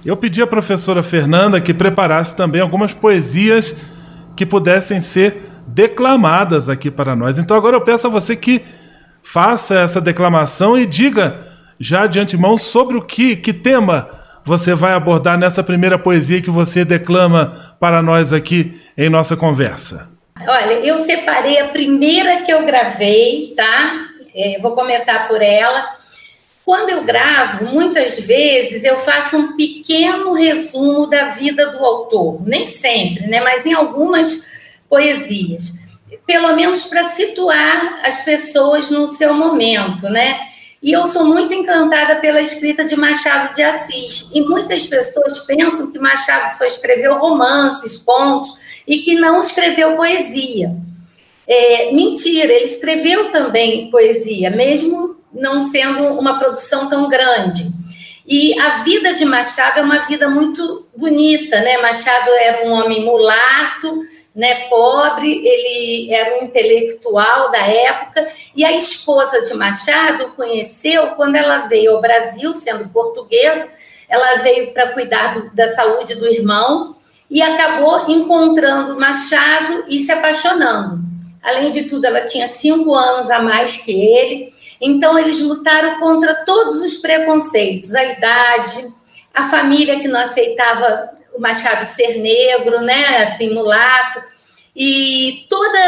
Eu 0.02 0.16
pedi 0.16 0.40
à 0.40 0.46
professora 0.46 1.02
Fernanda 1.02 1.60
que 1.60 1.74
preparasse 1.74 2.34
também 2.34 2.62
algumas 2.62 2.94
poesias 2.94 3.76
que 4.34 4.46
pudessem 4.46 5.02
ser 5.02 5.50
declamadas 5.66 6.68
aqui 6.68 6.90
para 6.90 7.14
nós. 7.14 7.38
Então 7.38 7.54
agora 7.54 7.76
eu 7.76 7.80
peço 7.82 8.06
a 8.06 8.10
você 8.10 8.34
que 8.34 8.64
faça 9.30 9.80
essa 9.80 10.00
declamação 10.00 10.76
e 10.78 10.86
diga 10.86 11.46
já 11.78 12.06
de 12.06 12.18
antemão 12.18 12.56
sobre 12.56 12.96
o 12.96 13.02
que, 13.02 13.36
que 13.36 13.52
tema 13.52 14.08
você 14.44 14.74
vai 14.74 14.92
abordar 14.92 15.38
nessa 15.38 15.62
primeira 15.62 15.98
poesia 15.98 16.40
que 16.40 16.50
você 16.50 16.82
declama 16.82 17.76
para 17.78 18.00
nós 18.00 18.32
aqui 18.32 18.80
em 18.96 19.10
nossa 19.10 19.36
conversa. 19.36 20.08
Olha, 20.40 20.72
eu 20.82 21.04
separei 21.04 21.60
a 21.60 21.68
primeira 21.68 22.40
que 22.40 22.50
eu 22.50 22.64
gravei, 22.64 23.52
tá? 23.54 24.06
É, 24.34 24.58
vou 24.62 24.74
começar 24.74 25.28
por 25.28 25.42
ela. 25.42 25.84
Quando 26.64 26.88
eu 26.88 27.04
gravo, 27.04 27.66
muitas 27.66 28.18
vezes 28.20 28.82
eu 28.82 28.96
faço 28.96 29.36
um 29.36 29.56
pequeno 29.56 30.32
resumo 30.32 31.06
da 31.06 31.26
vida 31.26 31.70
do 31.72 31.84
autor, 31.84 32.42
nem 32.46 32.66
sempre, 32.66 33.26
né? 33.26 33.42
Mas 33.42 33.66
em 33.66 33.74
algumas 33.74 34.46
poesias 34.88 35.86
pelo 36.26 36.54
menos 36.54 36.84
para 36.84 37.04
situar 37.04 38.00
as 38.04 38.24
pessoas 38.24 38.90
no 38.90 39.08
seu 39.08 39.34
momento, 39.34 40.08
né? 40.08 40.48
E 40.80 40.92
eu 40.92 41.06
sou 41.06 41.24
muito 41.24 41.52
encantada 41.52 42.16
pela 42.16 42.40
escrita 42.40 42.84
de 42.84 42.94
Machado 42.94 43.54
de 43.54 43.62
Assis. 43.62 44.30
E 44.32 44.40
muitas 44.40 44.86
pessoas 44.86 45.40
pensam 45.40 45.90
que 45.90 45.98
Machado 45.98 46.56
só 46.56 46.64
escreveu 46.64 47.18
romances, 47.18 47.98
contos, 47.98 48.58
e 48.86 48.98
que 48.98 49.16
não 49.16 49.42
escreveu 49.42 49.96
poesia. 49.96 50.74
É, 51.46 51.92
mentira, 51.92 52.52
ele 52.52 52.64
escreveu 52.64 53.30
também 53.30 53.90
poesia, 53.90 54.50
mesmo 54.50 55.16
não 55.32 55.60
sendo 55.60 56.04
uma 56.18 56.38
produção 56.38 56.88
tão 56.88 57.08
grande. 57.08 57.66
E 58.26 58.58
a 58.60 58.82
vida 58.82 59.14
de 59.14 59.24
Machado 59.24 59.80
é 59.80 59.82
uma 59.82 60.00
vida 60.00 60.28
muito 60.28 60.86
bonita, 60.96 61.60
né? 61.60 61.78
Machado 61.78 62.28
era 62.40 62.68
um 62.68 62.72
homem 62.72 63.02
mulato, 63.02 64.04
né, 64.38 64.68
pobre, 64.68 65.44
ele 65.44 66.14
era 66.14 66.38
um 66.38 66.44
intelectual 66.44 67.50
da 67.50 67.58
época, 67.58 68.28
e 68.54 68.64
a 68.64 68.70
esposa 68.70 69.42
de 69.42 69.52
Machado 69.54 70.32
conheceu 70.36 71.08
quando 71.16 71.34
ela 71.34 71.58
veio 71.66 71.96
ao 71.96 72.00
Brasil, 72.00 72.54
sendo 72.54 72.88
portuguesa, 72.88 73.66
ela 74.08 74.36
veio 74.36 74.72
para 74.72 74.92
cuidar 74.92 75.34
do, 75.34 75.52
da 75.56 75.68
saúde 75.74 76.14
do 76.14 76.28
irmão 76.28 76.94
e 77.28 77.42
acabou 77.42 78.08
encontrando 78.08 78.96
Machado 78.96 79.86
e 79.88 80.00
se 80.02 80.12
apaixonando. 80.12 81.00
Além 81.42 81.70
de 81.70 81.88
tudo, 81.88 82.04
ela 82.04 82.24
tinha 82.24 82.46
cinco 82.46 82.94
anos 82.94 83.28
a 83.30 83.42
mais 83.42 83.78
que 83.78 83.90
ele, 83.90 84.52
então 84.80 85.18
eles 85.18 85.40
lutaram 85.40 85.98
contra 85.98 86.44
todos 86.44 86.80
os 86.80 86.98
preconceitos, 86.98 87.92
a 87.92 88.04
idade, 88.04 88.86
a 89.34 89.48
família 89.48 89.98
que 89.98 90.06
não 90.06 90.20
aceitava 90.20 91.10
o 91.38 91.40
Machado 91.40 91.86
ser 91.86 92.18
negro, 92.18 92.80
né, 92.82 93.22
assim, 93.22 93.54
mulato, 93.54 94.20
e 94.74 95.46
todas 95.48 95.80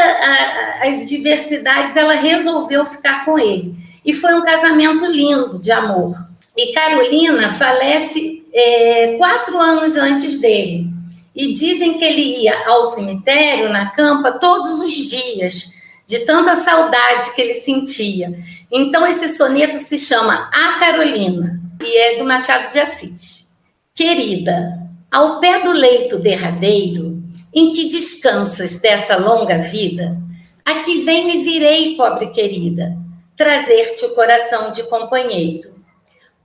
as 0.81 1.09
diversidades 1.09 1.95
ela 1.95 2.13
resolveu 2.13 2.85
ficar 2.85 3.25
com 3.25 3.37
ele. 3.37 3.75
E 4.03 4.13
foi 4.13 4.33
um 4.33 4.43
casamento 4.43 5.05
lindo, 5.05 5.59
de 5.59 5.71
amor. 5.71 6.15
E 6.57 6.73
Carolina 6.73 7.51
falece 7.53 8.43
é, 8.53 9.15
quatro 9.17 9.57
anos 9.59 9.95
antes 9.95 10.39
dele. 10.39 10.87
E 11.35 11.53
dizem 11.53 11.97
que 11.97 12.03
ele 12.03 12.43
ia 12.43 12.67
ao 12.67 12.89
cemitério, 12.89 13.69
na 13.69 13.91
campa, 13.91 14.33
todos 14.33 14.79
os 14.79 14.91
dias, 14.91 15.73
de 16.07 16.19
tanta 16.19 16.55
saudade 16.55 17.33
que 17.33 17.41
ele 17.41 17.53
sentia. 17.53 18.37
Então, 18.71 19.05
esse 19.05 19.29
soneto 19.29 19.77
se 19.77 19.97
chama 19.97 20.49
A 20.51 20.79
Carolina, 20.79 21.61
e 21.81 21.97
é 21.97 22.17
do 22.17 22.25
Machado 22.25 22.69
de 22.71 22.79
Assis. 22.79 23.49
Querida, 23.95 24.80
ao 25.11 25.41
pé 25.41 25.61
do 25.61 25.71
leito 25.71 26.17
derradeiro, 26.19 27.21
em 27.53 27.73
que 27.73 27.89
descansas 27.89 28.79
dessa 28.79 29.17
longa 29.17 29.57
vida, 29.57 30.17
aqui 30.63 31.03
vem 31.03 31.35
e 31.35 31.43
virei, 31.43 31.97
pobre 31.97 32.27
querida, 32.27 32.97
trazer-te 33.35 34.05
o 34.05 34.15
coração 34.15 34.71
de 34.71 34.83
companheiro. 34.83 35.75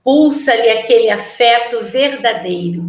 Pulsa-lhe 0.03 0.69
aquele 0.69 1.09
afeto 1.09 1.81
verdadeiro, 1.81 2.83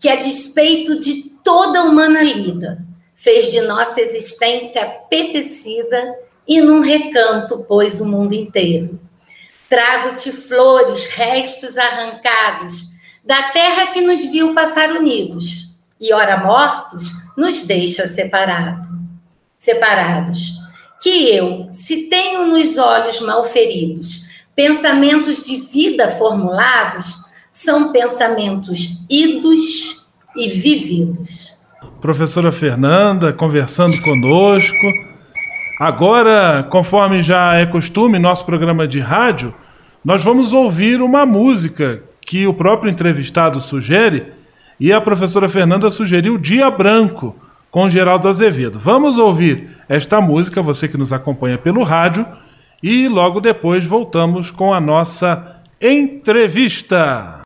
que 0.00 0.08
a 0.08 0.16
despeito 0.16 0.98
de 0.98 1.30
toda 1.44 1.84
humana 1.84 2.22
lida, 2.22 2.84
fez 3.14 3.52
de 3.52 3.60
nossa 3.60 4.00
existência 4.00 4.82
apetecida 4.82 6.16
e 6.46 6.60
num 6.60 6.80
recanto 6.80 7.60
pôs 7.60 8.00
o 8.00 8.06
mundo 8.06 8.32
inteiro. 8.32 8.98
Trago-te 9.68 10.32
flores, 10.32 11.06
restos 11.06 11.78
arrancados, 11.78 12.91
da 13.24 13.50
terra 13.50 13.88
que 13.88 14.00
nos 14.00 14.26
viu 14.26 14.54
passar 14.54 14.90
unidos, 14.90 15.74
e 16.00 16.12
ora 16.12 16.38
mortos, 16.38 17.12
nos 17.36 17.64
deixa 17.64 18.06
separado, 18.06 18.88
separados. 19.56 20.60
Que 21.00 21.34
eu, 21.34 21.66
se 21.70 22.08
tenho 22.08 22.46
nos 22.46 22.78
olhos 22.78 23.20
mal 23.20 23.44
feridos 23.44 24.32
pensamentos 24.54 25.46
de 25.46 25.56
vida 25.56 26.08
formulados, 26.08 27.24
são 27.52 27.92
pensamentos 27.92 29.04
idos 29.08 30.06
e 30.36 30.48
vividos. 30.48 31.58
Professora 32.00 32.52
Fernanda 32.52 33.32
conversando 33.32 34.00
conosco. 34.02 34.86
Agora, 35.80 36.66
conforme 36.70 37.22
já 37.22 37.54
é 37.54 37.66
costume, 37.66 38.18
nosso 38.18 38.44
programa 38.44 38.86
de 38.86 39.00
rádio, 39.00 39.54
nós 40.04 40.22
vamos 40.22 40.52
ouvir 40.52 41.00
uma 41.00 41.26
música 41.26 42.02
que 42.24 42.46
o 42.46 42.54
próprio 42.54 42.90
entrevistado 42.90 43.60
sugere, 43.60 44.26
e 44.80 44.92
a 44.92 45.00
professora 45.00 45.48
Fernanda 45.48 45.90
sugeriu 45.90 46.38
Dia 46.38 46.70
Branco, 46.70 47.36
com 47.70 47.88
Geraldo 47.88 48.28
Azevedo. 48.28 48.78
Vamos 48.78 49.18
ouvir 49.18 49.70
esta 49.88 50.20
música, 50.20 50.62
você 50.62 50.88
que 50.88 50.98
nos 50.98 51.12
acompanha 51.12 51.58
pelo 51.58 51.82
rádio, 51.82 52.26
e 52.82 53.08
logo 53.08 53.40
depois 53.40 53.86
voltamos 53.86 54.50
com 54.50 54.74
a 54.74 54.80
nossa 54.80 55.56
entrevista. 55.80 57.42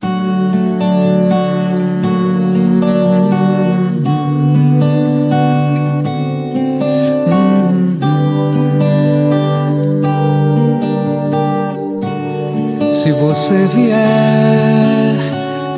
Você 13.13 13.67
vier 13.67 15.17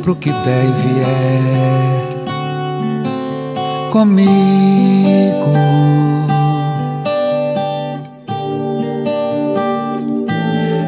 pro 0.01 0.15
que 0.15 0.31
der 0.31 0.65
e 0.65 0.71
vier 0.71 1.69
comigo, 3.91 5.53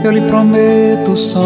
eu 0.04 0.12
lhe 0.12 0.22
prometo 0.22 1.18
sol. 1.18 1.42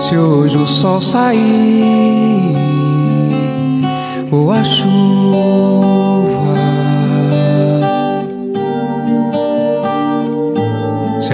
Se 0.00 0.16
hoje 0.16 0.56
o 0.56 0.66
sol 0.66 1.00
sair 1.02 2.54
ou 4.30 4.52
a 4.52 4.62
chuva, 4.62 6.33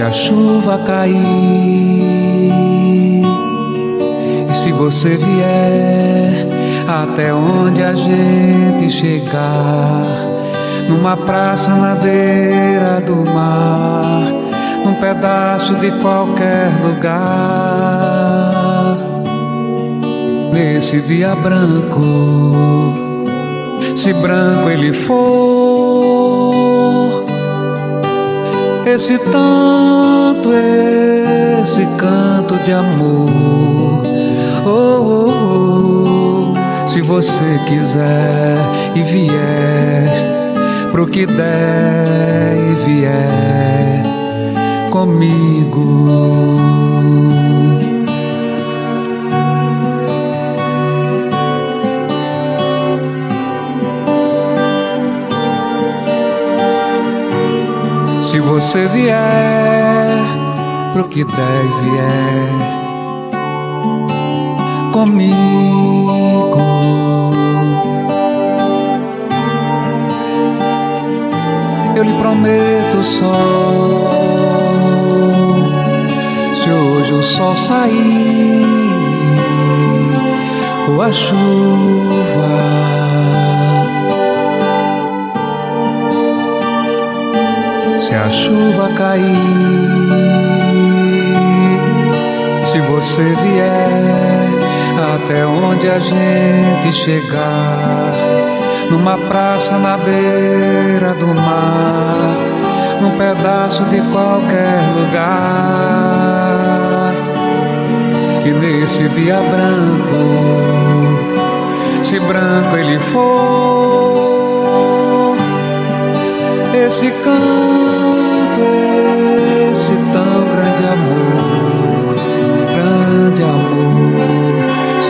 se 0.01 0.03
a 0.03 0.11
chuva 0.11 0.79
cair. 0.79 1.13
E 4.49 4.53
se 4.53 4.71
você 4.71 5.15
vier 5.15 6.47
até 6.87 7.31
onde 7.33 7.83
a 7.83 7.93
gente 7.93 8.89
chegar, 8.89 10.05
numa 10.89 11.15
praça 11.15 11.69
na 11.75 11.93
beira 11.95 12.99
do 13.01 13.17
mar, 13.31 14.23
num 14.83 14.95
pedaço 14.95 15.75
de 15.75 15.91
qualquer 16.01 16.71
lugar, 16.83 17.77
nesse 20.51 20.99
dia 21.01 21.35
branco, 21.35 22.01
se 23.95 24.13
branco 24.13 24.69
ele 24.69 24.93
for, 24.93 26.30
esse 28.93 29.17
tanto, 29.17 30.49
esse 31.61 31.85
canto 31.97 32.55
de 32.65 32.73
amor. 32.73 34.03
Oh, 34.65 34.69
oh, 34.69 36.53
oh. 36.53 36.87
Se 36.87 37.01
você 37.01 37.59
quiser 37.69 38.57
e 38.93 39.03
vier 39.03 40.09
pro 40.91 41.07
que 41.07 41.25
der 41.25 42.57
e 42.57 42.75
vier 42.85 44.03
comigo. 44.89 46.51
Se 58.31 58.39
você 58.39 58.87
vier 58.87 60.23
pro 60.93 61.03
que 61.09 61.25
der 61.25 61.65
e 61.65 61.71
vier 61.81 62.71
comigo. 64.93 66.61
Eu 71.93 72.03
lhe 72.03 72.13
prometo 72.13 73.03
sol. 73.03 74.07
Se 76.55 76.69
hoje 76.69 77.13
o 77.13 77.21
sol 77.21 77.57
sair 77.57 78.65
ou 80.87 81.01
a 81.01 81.11
chuva. 81.11 81.81
Se 88.11 88.17
a 88.17 88.29
chuva 88.29 88.89
cair, 88.97 89.23
se 92.65 92.79
você 92.81 93.23
vier 93.23 94.49
até 95.15 95.47
onde 95.47 95.87
a 95.87 95.97
gente 95.97 96.91
chegar, 96.91 98.13
numa 98.89 99.17
praça 99.17 99.77
na 99.77 99.95
beira 99.95 101.13
do 101.13 101.27
mar, 101.27 102.35
num 102.99 103.11
pedaço 103.11 103.85
de 103.85 104.01
qualquer 104.11 104.81
lugar. 104.93 105.93
E 108.45 108.49
nesse 108.49 109.07
dia 109.07 109.37
branco, 109.37 110.17
se 112.03 112.19
branco 112.19 112.75
ele 112.75 112.99
for, 112.99 114.11
esse 116.73 117.09
canto, 117.23 118.00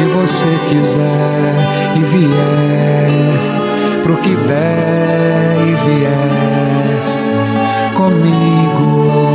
Se 0.02 0.08
você 0.08 0.47
quiser 0.68 1.95
e 1.95 1.99
vier 2.06 4.02
pro 4.02 4.18
que 4.18 4.36
der 4.36 5.58
e 5.62 5.76
vier 5.86 6.97
comigo. 7.93 9.30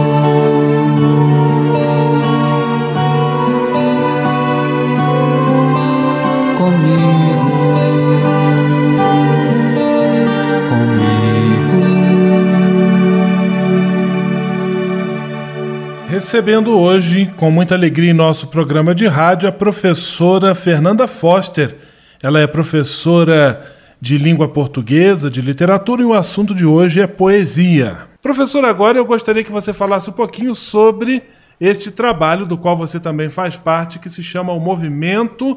Recebendo 16.27 16.77
hoje, 16.77 17.33
com 17.37 17.53
muita 17.53 17.77
alegria 17.77 18.11
em 18.11 18.13
nosso 18.13 18.49
programa 18.49 18.93
de 18.93 19.07
rádio, 19.07 19.49
a 19.49 19.53
professora 19.53 20.57
Fernanda 20.57 21.07
Foster. 21.07 21.77
Ela 22.21 22.41
é 22.41 22.49
professora 22.49 23.65
de 24.01 24.19
língua 24.19 24.49
portuguesa, 24.49 25.31
de 25.31 25.41
literatura, 25.41 26.03
e 26.03 26.05
o 26.05 26.13
assunto 26.13 26.53
de 26.53 26.67
hoje 26.67 27.01
é 27.01 27.07
poesia. 27.07 28.09
Professora, 28.21 28.69
agora 28.69 28.99
eu 28.99 29.07
gostaria 29.07 29.45
que 29.45 29.53
você 29.53 29.73
falasse 29.73 30.11
um 30.11 30.15
pouquinho 30.15 30.53
sobre 30.53 31.23
este 31.61 31.93
trabalho 31.93 32.45
do 32.45 32.59
qual 32.59 32.77
você 32.77 32.99
também 32.99 33.31
faz 33.31 33.57
parte, 33.57 34.01
que 34.01 34.11
se 34.11 34.25
chama 34.25 34.53
o 34.53 34.59
Movimento 34.59 35.57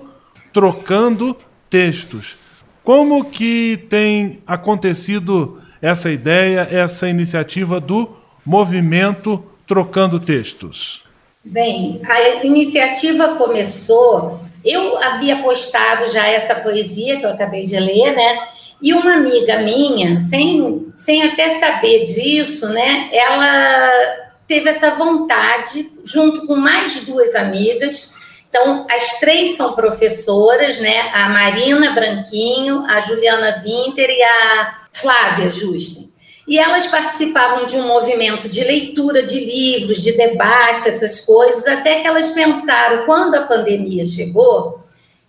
Trocando 0.53 1.35
Textos. 1.67 2.35
Como 2.83 3.25
que 3.25 3.87
tem 3.89 4.43
acontecido 4.45 5.59
essa 5.81 6.11
ideia, 6.11 6.67
essa 6.69 7.09
iniciativa 7.09 7.79
do 7.79 8.07
Movimento 8.45 9.43
Trocando 9.69 10.19
Textos? 10.19 11.03
Bem, 11.45 12.01
a 12.03 12.43
iniciativa 12.43 13.35
começou. 13.35 14.41
Eu 14.65 14.97
havia 14.97 15.43
postado 15.43 16.09
já 16.09 16.25
essa 16.25 16.55
poesia 16.55 17.19
que 17.19 17.23
eu 17.23 17.29
acabei 17.29 17.65
de 17.67 17.79
ler, 17.79 18.15
né? 18.15 18.47
E 18.81 18.91
uma 18.95 19.13
amiga 19.13 19.59
minha, 19.59 20.17
sem, 20.17 20.91
sem 20.97 21.21
até 21.21 21.59
saber 21.59 22.03
disso, 22.05 22.67
né? 22.69 23.09
Ela 23.13 23.91
teve 24.47 24.71
essa 24.71 24.89
vontade, 24.89 25.87
junto 26.03 26.47
com 26.47 26.55
mais 26.55 27.05
duas 27.05 27.35
amigas. 27.35 28.15
Então, 28.49 28.87
as 28.89 29.19
três 29.19 29.55
são 29.55 29.73
professoras, 29.73 30.79
né? 30.79 31.11
A 31.13 31.29
Marina 31.29 31.91
Branquinho, 31.91 32.83
a 32.87 33.01
Juliana 33.01 33.61
Winter 33.63 34.09
e 34.09 34.23
a 34.23 34.79
Flávia 34.91 35.47
Justen. 35.51 36.09
E 36.49 36.57
elas 36.57 36.87
participavam 36.87 37.67
de 37.67 37.77
um 37.77 37.85
movimento 37.85 38.49
de 38.49 38.63
leitura 38.63 39.21
de 39.21 39.39
livros, 39.39 40.01
de 40.01 40.13
debate, 40.13 40.89
essas 40.89 41.21
coisas, 41.21 41.67
até 41.67 42.01
que 42.01 42.07
elas 42.07 42.29
pensaram, 42.29 43.05
quando 43.05 43.35
a 43.35 43.43
pandemia 43.43 44.03
chegou, 44.03 44.83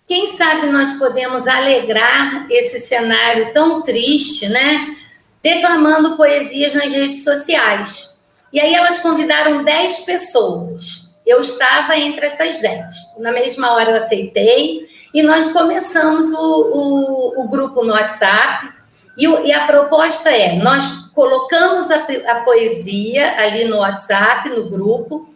quem 0.07 0.25
sabe 0.25 0.65
nós 0.71 0.93
podemos 0.93 1.47
alegrar 1.47 2.47
esse 2.49 2.79
cenário 2.79 3.53
tão 3.53 3.83
triste, 3.83 4.49
né? 4.49 4.97
Declamando 5.43 6.17
poesias 6.17 6.73
nas 6.73 6.91
redes 6.91 7.23
sociais. 7.23 8.19
E 8.51 8.59
aí 8.59 8.73
elas 8.73 8.97
convidaram 8.97 9.63
10 9.63 9.99
pessoas. 9.99 11.15
Eu 11.23 11.39
estava 11.39 11.95
entre 11.97 12.25
essas 12.25 12.59
10. 12.59 13.19
Na 13.19 13.31
mesma 13.31 13.73
hora 13.73 13.91
eu 13.91 13.97
aceitei 13.97 14.87
e 15.13 15.21
nós 15.21 15.53
começamos 15.53 16.33
o, 16.33 16.71
o, 16.73 17.43
o 17.43 17.47
grupo 17.47 17.83
no 17.83 17.93
WhatsApp. 17.93 18.80
E, 19.17 19.25
e, 19.25 19.53
a 19.53 19.65
proposta 19.65 20.29
é: 20.29 20.55
nós 20.55 21.09
colocamos 21.13 21.91
a, 21.91 22.07
a, 22.27 22.35
poesia 22.43 23.37
ali 23.37 23.65
no 23.65 23.77
WhatsApp, 23.77 24.49
no 24.49 24.69
grupo, 24.69 25.27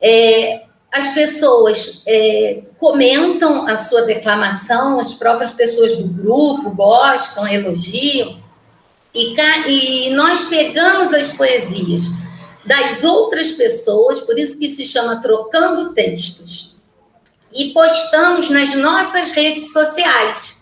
é, 0.00 0.64
as 0.92 1.10
pessoas 1.14 2.02
é, 2.06 2.62
comentam 2.78 3.66
a 3.66 3.76
sua 3.76 4.02
declamação, 4.02 4.98
as 4.98 5.12
próprias 5.12 5.52
pessoas 5.52 5.96
do 5.96 6.04
grupo 6.04 6.70
gostam, 6.70 7.46
elogiam, 7.46 8.40
e, 9.14 9.36
e 9.68 10.14
nós 10.14 10.44
pegamos 10.44 11.12
as 11.12 11.32
poesias 11.32 12.18
das 12.64 13.02
outras 13.02 13.52
pessoas, 13.52 14.20
por 14.20 14.38
isso 14.38 14.58
que 14.58 14.68
se 14.68 14.84
chama 14.84 15.20
Trocando 15.20 15.92
Textos, 15.92 16.74
e 17.52 17.72
postamos 17.72 18.48
nas 18.48 18.74
nossas 18.74 19.30
redes 19.30 19.72
sociais. 19.72 20.59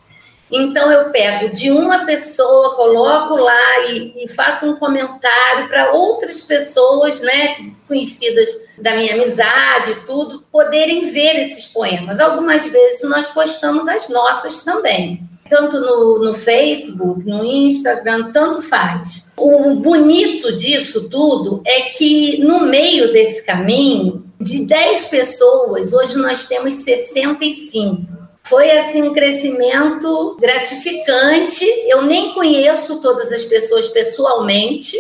Então 0.51 0.91
eu 0.91 1.11
pego 1.11 1.53
de 1.53 1.71
uma 1.71 2.07
pessoa, 2.07 2.75
coloco 2.75 3.37
lá 3.37 3.87
e, 3.91 4.25
e 4.25 4.29
faço 4.29 4.67
um 4.67 4.77
comentário 4.77 5.69
para 5.69 5.93
outras 5.93 6.41
pessoas, 6.41 7.21
né, 7.21 7.73
conhecidas 7.87 8.49
da 8.79 8.95
minha 8.97 9.15
amizade, 9.15 10.07
tudo, 10.07 10.43
poderem 10.51 11.11
ver 11.11 11.37
esses 11.41 11.67
poemas. 11.67 12.19
Algumas 12.19 12.67
vezes 12.67 13.03
nós 13.09 13.29
postamos 13.29 13.87
as 13.87 14.09
nossas 14.09 14.63
também. 14.63 15.23
Tanto 15.51 15.81
no, 15.81 16.19
no 16.19 16.35
Facebook, 16.35 17.27
no 17.27 17.43
Instagram, 17.43 18.33
tanto 18.33 18.61
faz. 18.61 19.33
O 19.35 19.77
bonito 19.77 20.53
disso 20.53 21.09
tudo 21.09 21.63
é 21.67 21.83
que 21.83 22.39
no 22.45 22.61
meio 22.61 23.13
desse 23.13 23.47
caminho, 23.47 24.27
de 24.39 24.67
10 24.67 25.07
pessoas, 25.07 25.93
hoje 25.93 26.17
nós 26.19 26.47
temos 26.47 26.75
65 26.75 28.18
foi 28.49 28.71
assim 28.71 29.03
um 29.03 29.13
crescimento 29.13 30.37
gratificante. 30.41 31.65
Eu 31.87 32.03
nem 32.03 32.33
conheço 32.33 33.01
todas 33.01 33.31
as 33.31 33.45
pessoas 33.45 33.89
pessoalmente. 33.89 34.97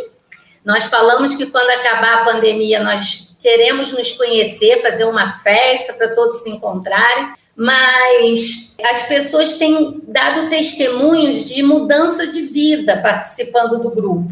Nós 0.65 0.85
falamos 0.85 1.35
que 1.35 1.47
quando 1.47 1.71
acabar 1.71 2.19
a 2.19 2.25
pandemia 2.25 2.83
nós 2.83 3.35
queremos 3.41 3.91
nos 3.91 4.13
conhecer, 4.13 4.83
fazer 4.83 5.05
uma 5.05 5.39
festa 5.39 5.95
para 5.95 6.15
todos 6.15 6.43
se 6.43 6.51
encontrarem, 6.51 7.33
mas 7.57 8.77
as 8.85 9.03
pessoas 9.03 9.55
têm 9.55 10.03
dado 10.07 10.51
testemunhos 10.51 11.49
de 11.49 11.63
mudança 11.63 12.27
de 12.27 12.43
vida 12.43 12.99
participando 12.99 13.79
do 13.79 13.91
grupo. 13.91 14.31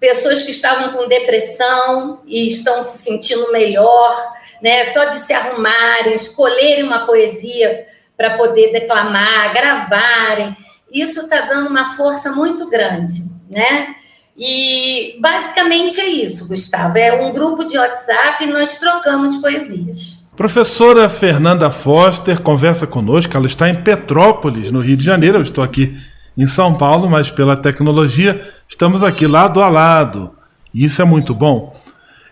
Pessoas 0.00 0.42
que 0.42 0.50
estavam 0.50 0.94
com 0.94 1.06
depressão 1.06 2.20
e 2.26 2.48
estão 2.48 2.82
se 2.82 2.98
sentindo 2.98 3.52
melhor, 3.52 4.34
né? 4.60 4.84
Só 4.86 5.04
de 5.04 5.14
se 5.14 5.32
arrumarem, 5.32 6.14
escolherem 6.14 6.82
uma 6.82 7.06
poesia 7.06 7.86
para 8.22 8.36
poder 8.36 8.70
declamar, 8.70 9.52
gravarem. 9.52 10.56
Isso 10.92 11.22
está 11.22 11.40
dando 11.40 11.68
uma 11.70 11.86
força 11.96 12.30
muito 12.30 12.70
grande, 12.70 13.14
né? 13.50 13.96
E 14.38 15.18
basicamente 15.20 15.98
é 15.98 16.06
isso, 16.06 16.46
Gustavo. 16.46 16.96
É 16.96 17.20
um 17.20 17.32
grupo 17.32 17.64
de 17.64 17.76
WhatsApp 17.76 18.44
e 18.44 18.46
nós 18.46 18.78
trocamos 18.78 19.38
poesias. 19.38 20.24
Professora 20.36 21.08
Fernanda 21.08 21.68
Foster 21.68 22.40
conversa 22.40 22.86
conosco. 22.86 23.36
Ela 23.36 23.48
está 23.48 23.68
em 23.68 23.82
Petrópolis, 23.82 24.70
no 24.70 24.80
Rio 24.80 24.96
de 24.96 25.04
Janeiro. 25.04 25.38
Eu 25.38 25.42
estou 25.42 25.64
aqui 25.64 25.98
em 26.38 26.46
São 26.46 26.74
Paulo, 26.78 27.10
mas 27.10 27.28
pela 27.28 27.56
tecnologia 27.56 28.48
estamos 28.68 29.02
aqui 29.02 29.26
lado 29.26 29.60
a 29.60 29.68
lado. 29.68 30.30
E 30.72 30.84
isso 30.84 31.02
é 31.02 31.04
muito 31.04 31.34
bom. 31.34 31.76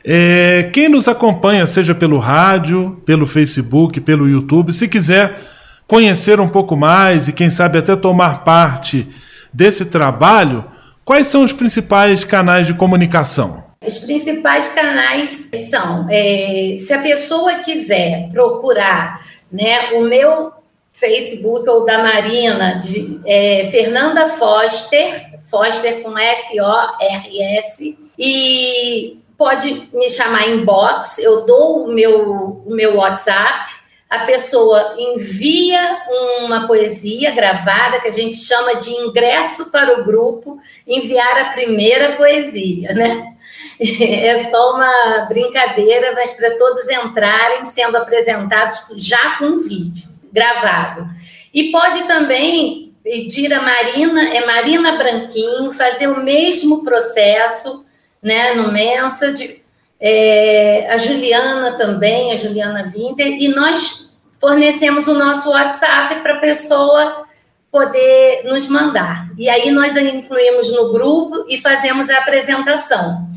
É, 0.05 0.71
quem 0.73 0.89
nos 0.89 1.09
acompanha, 1.09 1.67
seja 1.67 1.97
pelo 1.97 2.19
rádio, 2.19 3.03
pelo 3.05 3.27
Facebook, 3.27 4.01
pelo 4.01 4.29
YouTube, 4.29 4.73
se 4.73 4.87
quiser 4.87 5.50
conhecer 5.91 6.39
um 6.39 6.49
pouco 6.49 6.77
mais 6.77 7.27
e, 7.27 7.33
quem 7.33 7.51
sabe, 7.51 7.77
até 7.77 7.97
tomar 7.97 8.45
parte 8.45 9.13
desse 9.53 9.87
trabalho, 9.87 10.65
quais 11.05 11.27
são 11.27 11.43
os 11.43 11.53
principais 11.53 12.23
canais 12.23 12.69
de 12.69 12.75
comunicação? 12.75 13.65
Os 13.85 13.99
principais 13.99 14.73
canais 14.73 15.51
são, 15.69 16.07
é, 16.09 16.77
se 16.79 16.93
a 16.93 17.01
pessoa 17.01 17.55
quiser 17.55 18.29
procurar 18.31 19.21
né, 19.51 19.95
o 19.95 20.03
meu 20.03 20.53
Facebook 20.93 21.69
ou 21.69 21.85
da 21.85 21.99
Marina, 21.99 22.75
de 22.79 23.21
é, 23.27 23.65
Fernanda 23.73 24.29
Foster, 24.29 25.41
Foster 25.51 26.05
com 26.05 26.17
F-O-R-S, 26.17 27.99
e 28.17 29.19
pode 29.37 29.89
me 29.93 30.09
chamar 30.09 30.49
inbox, 30.51 31.19
eu 31.19 31.45
dou 31.47 31.89
o 31.89 31.93
meu, 31.93 32.63
o 32.65 32.75
meu 32.77 32.95
WhatsApp, 32.95 33.81
a 34.11 34.25
pessoa 34.25 34.97
envia 34.99 36.03
uma 36.41 36.67
poesia 36.67 37.31
gravada, 37.31 38.01
que 38.01 38.09
a 38.09 38.13
gente 38.13 38.37
chama 38.37 38.75
de 38.75 38.91
ingresso 38.91 39.71
para 39.71 40.01
o 40.01 40.05
grupo, 40.05 40.59
enviar 40.85 41.39
a 41.39 41.51
primeira 41.51 42.17
poesia, 42.17 42.93
né? 42.93 43.27
É 43.81 44.45
só 44.51 44.75
uma 44.75 45.27
brincadeira, 45.29 46.13
mas 46.13 46.33
para 46.33 46.57
todos 46.59 46.87
entrarem 46.89 47.65
sendo 47.65 47.97
apresentados 47.97 48.83
já 48.97 49.39
com 49.39 49.57
vídeo 49.57 50.11
gravado. 50.31 51.09
E 51.53 51.71
pode 51.71 52.05
também 52.05 52.95
pedir 53.03 53.53
a 53.55 53.63
Marina, 53.63 54.35
é 54.35 54.45
Marina 54.45 54.97
Branquinho, 54.97 55.73
fazer 55.73 56.09
o 56.09 56.23
mesmo 56.23 56.85
processo 56.85 57.85
né, 58.23 58.55
no 58.55 58.71
Mensa, 58.71 59.33
de 59.33 59.60
é, 60.01 60.89
a 60.91 60.97
Juliana 60.97 61.73
também, 61.77 62.33
a 62.33 62.37
Juliana 62.37 62.85
Winter, 62.85 63.27
e 63.27 63.49
nós 63.49 64.15
fornecemos 64.41 65.07
o 65.07 65.15
nosso 65.15 65.51
WhatsApp 65.51 66.21
para 66.23 66.35
a 66.35 66.41
pessoa 66.41 67.27
poder 67.71 68.45
nos 68.45 68.69
mandar. 68.69 69.29
E 69.39 69.49
aí 69.49 69.71
nós 69.71 69.95
incluímos 69.95 70.73
no 70.73 70.91
grupo 70.91 71.45
e 71.49 71.59
fazemos 71.59 72.09
a 72.09 72.19
apresentação. 72.19 73.30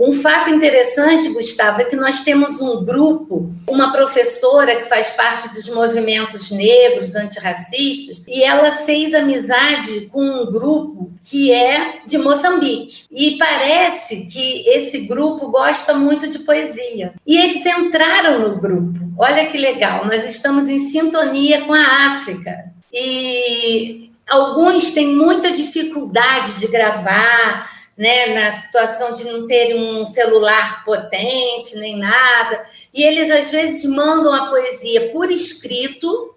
Um 0.00 0.14
fato 0.14 0.48
interessante, 0.48 1.28
Gustavo, 1.28 1.82
é 1.82 1.84
que 1.84 1.94
nós 1.94 2.22
temos 2.22 2.58
um 2.62 2.82
grupo, 2.82 3.52
uma 3.68 3.92
professora 3.92 4.76
que 4.76 4.84
faz 4.84 5.10
parte 5.10 5.50
dos 5.50 5.68
movimentos 5.68 6.50
negros, 6.50 7.14
antirracistas, 7.14 8.24
e 8.26 8.42
ela 8.42 8.72
fez 8.72 9.12
amizade 9.12 10.08
com 10.10 10.22
um 10.22 10.50
grupo 10.50 11.12
que 11.22 11.52
é 11.52 11.98
de 12.06 12.16
Moçambique. 12.16 13.04
E 13.10 13.36
parece 13.36 14.26
que 14.26 14.66
esse 14.70 15.00
grupo 15.00 15.48
gosta 15.48 15.92
muito 15.92 16.26
de 16.28 16.38
poesia. 16.38 17.12
E 17.26 17.36
eles 17.36 17.66
entraram 17.66 18.38
no 18.38 18.56
grupo. 18.56 18.98
Olha 19.18 19.44
que 19.44 19.58
legal, 19.58 20.06
nós 20.06 20.24
estamos 20.24 20.66
em 20.70 20.78
sintonia 20.78 21.66
com 21.66 21.74
a 21.74 22.06
África. 22.06 22.72
E 22.90 24.10
alguns 24.30 24.92
têm 24.92 25.14
muita 25.14 25.52
dificuldade 25.52 26.58
de 26.58 26.68
gravar, 26.68 27.79
né, 28.00 28.28
na 28.28 28.50
situação 28.50 29.12
de 29.12 29.24
não 29.24 29.46
ter 29.46 29.76
um 29.76 30.06
celular 30.06 30.82
potente 30.86 31.76
nem 31.76 31.98
nada, 31.98 32.64
e 32.94 33.02
eles 33.02 33.30
às 33.30 33.50
vezes 33.50 33.84
mandam 33.84 34.32
a 34.32 34.46
poesia 34.46 35.10
por 35.10 35.30
escrito, 35.30 36.34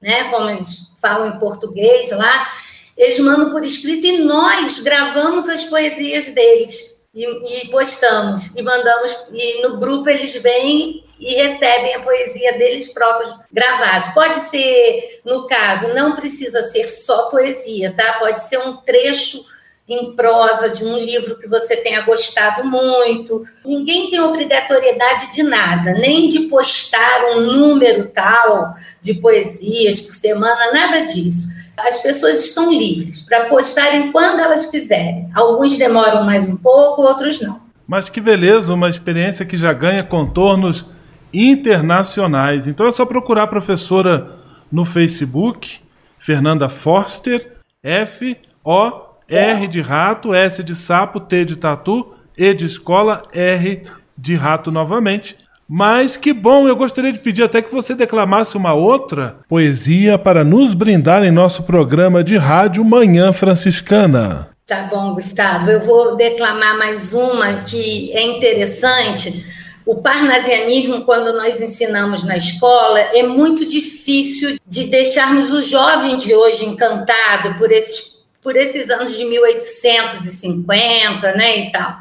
né, 0.00 0.30
como 0.30 0.48
eles 0.48 0.94
falam 1.02 1.26
em 1.26 1.38
português 1.40 2.12
lá, 2.12 2.52
eles 2.96 3.18
mandam 3.18 3.50
por 3.50 3.64
escrito 3.64 4.06
e 4.06 4.18
nós 4.18 4.84
gravamos 4.84 5.48
as 5.48 5.64
poesias 5.64 6.26
deles 6.26 7.04
e, 7.12 7.24
e 7.24 7.68
postamos 7.70 8.54
e 8.54 8.62
mandamos 8.62 9.10
e 9.32 9.62
no 9.62 9.80
grupo 9.80 10.08
eles 10.08 10.36
vêm 10.36 11.04
e 11.18 11.34
recebem 11.34 11.92
a 11.96 12.00
poesia 12.00 12.56
deles 12.56 12.92
próprios 12.92 13.36
gravados. 13.50 14.14
Pode 14.14 14.38
ser, 14.48 15.22
no 15.24 15.48
caso, 15.48 15.92
não 15.92 16.14
precisa 16.14 16.62
ser 16.62 16.88
só 16.88 17.28
poesia, 17.28 17.92
tá? 17.96 18.12
Pode 18.14 18.40
ser 18.40 18.58
um 18.58 18.76
trecho 18.76 19.44
em 19.90 20.12
prosa 20.12 20.70
de 20.70 20.84
um 20.84 20.96
livro 20.96 21.36
que 21.40 21.48
você 21.48 21.76
tenha 21.76 22.02
gostado 22.02 22.64
muito. 22.64 23.42
Ninguém 23.66 24.08
tem 24.08 24.20
obrigatoriedade 24.20 25.34
de 25.34 25.42
nada, 25.42 25.92
nem 25.94 26.28
de 26.28 26.42
postar 26.42 27.24
um 27.32 27.40
número 27.40 28.08
tal 28.14 28.72
de 29.02 29.14
poesias 29.14 30.00
por 30.02 30.14
semana, 30.14 30.72
nada 30.72 31.00
disso. 31.00 31.48
As 31.76 32.00
pessoas 32.00 32.44
estão 32.44 32.70
livres 32.72 33.22
para 33.22 33.48
postarem 33.48 34.12
quando 34.12 34.38
elas 34.38 34.66
quiserem. 34.66 35.28
Alguns 35.34 35.76
demoram 35.76 36.24
mais 36.24 36.48
um 36.48 36.56
pouco, 36.56 37.02
outros 37.02 37.40
não. 37.40 37.60
Mas 37.86 38.08
que 38.08 38.20
beleza, 38.20 38.72
uma 38.72 38.88
experiência 38.88 39.44
que 39.44 39.58
já 39.58 39.72
ganha 39.72 40.04
contornos 40.04 40.86
internacionais. 41.34 42.68
Então 42.68 42.86
é 42.86 42.92
só 42.92 43.04
procurar 43.04 43.44
a 43.44 43.48
professora 43.48 44.36
no 44.70 44.84
Facebook, 44.84 45.80
Fernanda 46.16 46.68
Forster, 46.68 47.56
F 47.82 48.36
O 48.62 49.09
R 49.30 49.68
de 49.68 49.80
rato, 49.80 50.34
S 50.34 50.62
de 50.62 50.74
sapo, 50.74 51.20
T 51.20 51.44
de 51.44 51.56
tatu, 51.56 52.14
E 52.36 52.52
de 52.52 52.66
escola, 52.66 53.22
R 53.32 53.84
de 54.18 54.34
rato 54.34 54.72
novamente. 54.72 55.36
Mas 55.68 56.16
que 56.16 56.32
bom, 56.32 56.66
eu 56.66 56.74
gostaria 56.74 57.12
de 57.12 57.20
pedir 57.20 57.44
até 57.44 57.62
que 57.62 57.72
você 57.72 57.94
declamasse 57.94 58.56
uma 58.56 58.74
outra 58.74 59.36
poesia 59.48 60.18
para 60.18 60.42
nos 60.42 60.74
brindar 60.74 61.22
em 61.22 61.30
nosso 61.30 61.62
programa 61.62 62.24
de 62.24 62.36
rádio 62.36 62.84
Manhã 62.84 63.32
Franciscana. 63.32 64.50
Tá 64.66 64.88
bom, 64.90 65.14
Gustavo. 65.14 65.70
Eu 65.70 65.80
vou 65.80 66.16
declamar 66.16 66.76
mais 66.76 67.14
uma 67.14 67.62
que 67.62 68.12
é 68.12 68.22
interessante. 68.22 69.44
O 69.86 69.96
parnasianismo, 69.96 71.02
quando 71.04 71.32
nós 71.36 71.60
ensinamos 71.60 72.24
na 72.24 72.36
escola, 72.36 72.98
é 72.98 73.22
muito 73.22 73.64
difícil 73.64 74.56
de 74.66 74.84
deixarmos 74.84 75.52
o 75.52 75.62
jovem 75.62 76.16
de 76.16 76.34
hoje 76.34 76.64
encantado 76.64 77.54
por 77.58 77.70
esses 77.70 78.19
por 78.42 78.56
esses 78.56 78.90
anos 78.90 79.16
de 79.16 79.24
1850, 79.24 81.32
né, 81.32 81.58
e 81.58 81.72
tal. 81.72 81.98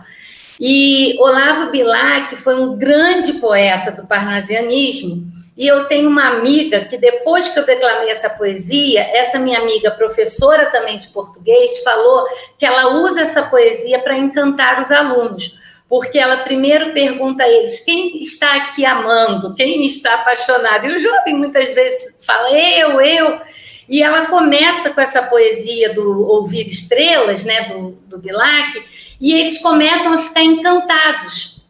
E 0.60 1.16
Olavo 1.20 1.72
Bilac 1.72 2.36
foi 2.36 2.56
um 2.56 2.78
grande 2.78 3.34
poeta 3.34 3.92
do 3.92 4.06
parnasianismo, 4.06 5.30
e 5.60 5.68
eu 5.68 5.90
tenho 5.90 6.10
uma 6.10 6.26
amiga 6.26 6.86
que 6.86 6.98
depois 6.98 7.50
que 7.50 7.60
eu 7.60 7.66
declamei 7.66 8.10
essa 8.10 8.30
poesia, 8.30 9.02
essa 9.02 9.38
minha 9.38 9.60
amiga, 9.60 9.92
professora 9.92 10.68
também 10.68 10.98
de 10.98 11.10
português, 11.10 11.84
falou 11.84 12.26
que 12.58 12.66
ela 12.66 12.94
usa 13.04 13.20
essa 13.20 13.44
poesia 13.44 14.00
para 14.00 14.18
encantar 14.18 14.80
os 14.80 14.90
alunos, 14.90 15.54
porque 15.90 16.18
ela 16.18 16.46
primeiro 16.46 16.94
pergunta 16.94 17.44
a 17.44 17.50
eles 17.50 17.82
quem 17.82 18.22
está 18.22 18.56
aqui 18.56 18.86
amando, 18.86 19.54
quem 19.54 19.86
está 19.86 20.14
apaixonado. 20.14 20.86
E 20.86 20.96
o 20.96 21.00
jovem 21.00 21.36
muitas 21.36 21.74
vezes 21.74 22.26
fala 22.26 22.58
eu, 22.58 23.02
eu. 23.02 23.42
E 23.90 24.04
ela 24.04 24.28
começa 24.28 24.92
com 24.92 25.02
essa 25.02 25.24
poesia 25.24 25.94
do 25.94 26.28
Ouvir 26.28 26.70
Estrelas, 26.70 27.44
né, 27.44 27.70
do, 27.70 27.92
do 28.08 28.20
Bilac, 28.20 28.86
e 29.20 29.34
eles 29.34 29.58
começam 29.58 30.14
a 30.14 30.18
ficar 30.20 30.44
encantados 30.44 31.64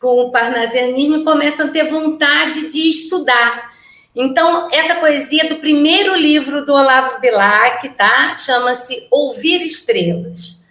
com 0.00 0.22
o 0.22 0.30
parnasianismo 0.32 1.18
e 1.18 1.24
começam 1.24 1.66
a 1.66 1.70
ter 1.70 1.84
vontade 1.84 2.68
de 2.68 2.88
estudar. 2.88 3.70
Então, 4.16 4.68
essa 4.72 4.94
poesia 4.94 5.48
do 5.48 5.56
primeiro 5.56 6.16
livro 6.16 6.64
do 6.64 6.72
Olavo 6.72 7.20
Bilac, 7.20 7.86
tá? 7.90 8.32
Chama-se 8.32 9.06
Ouvir 9.10 9.60
Estrelas. 9.60 10.64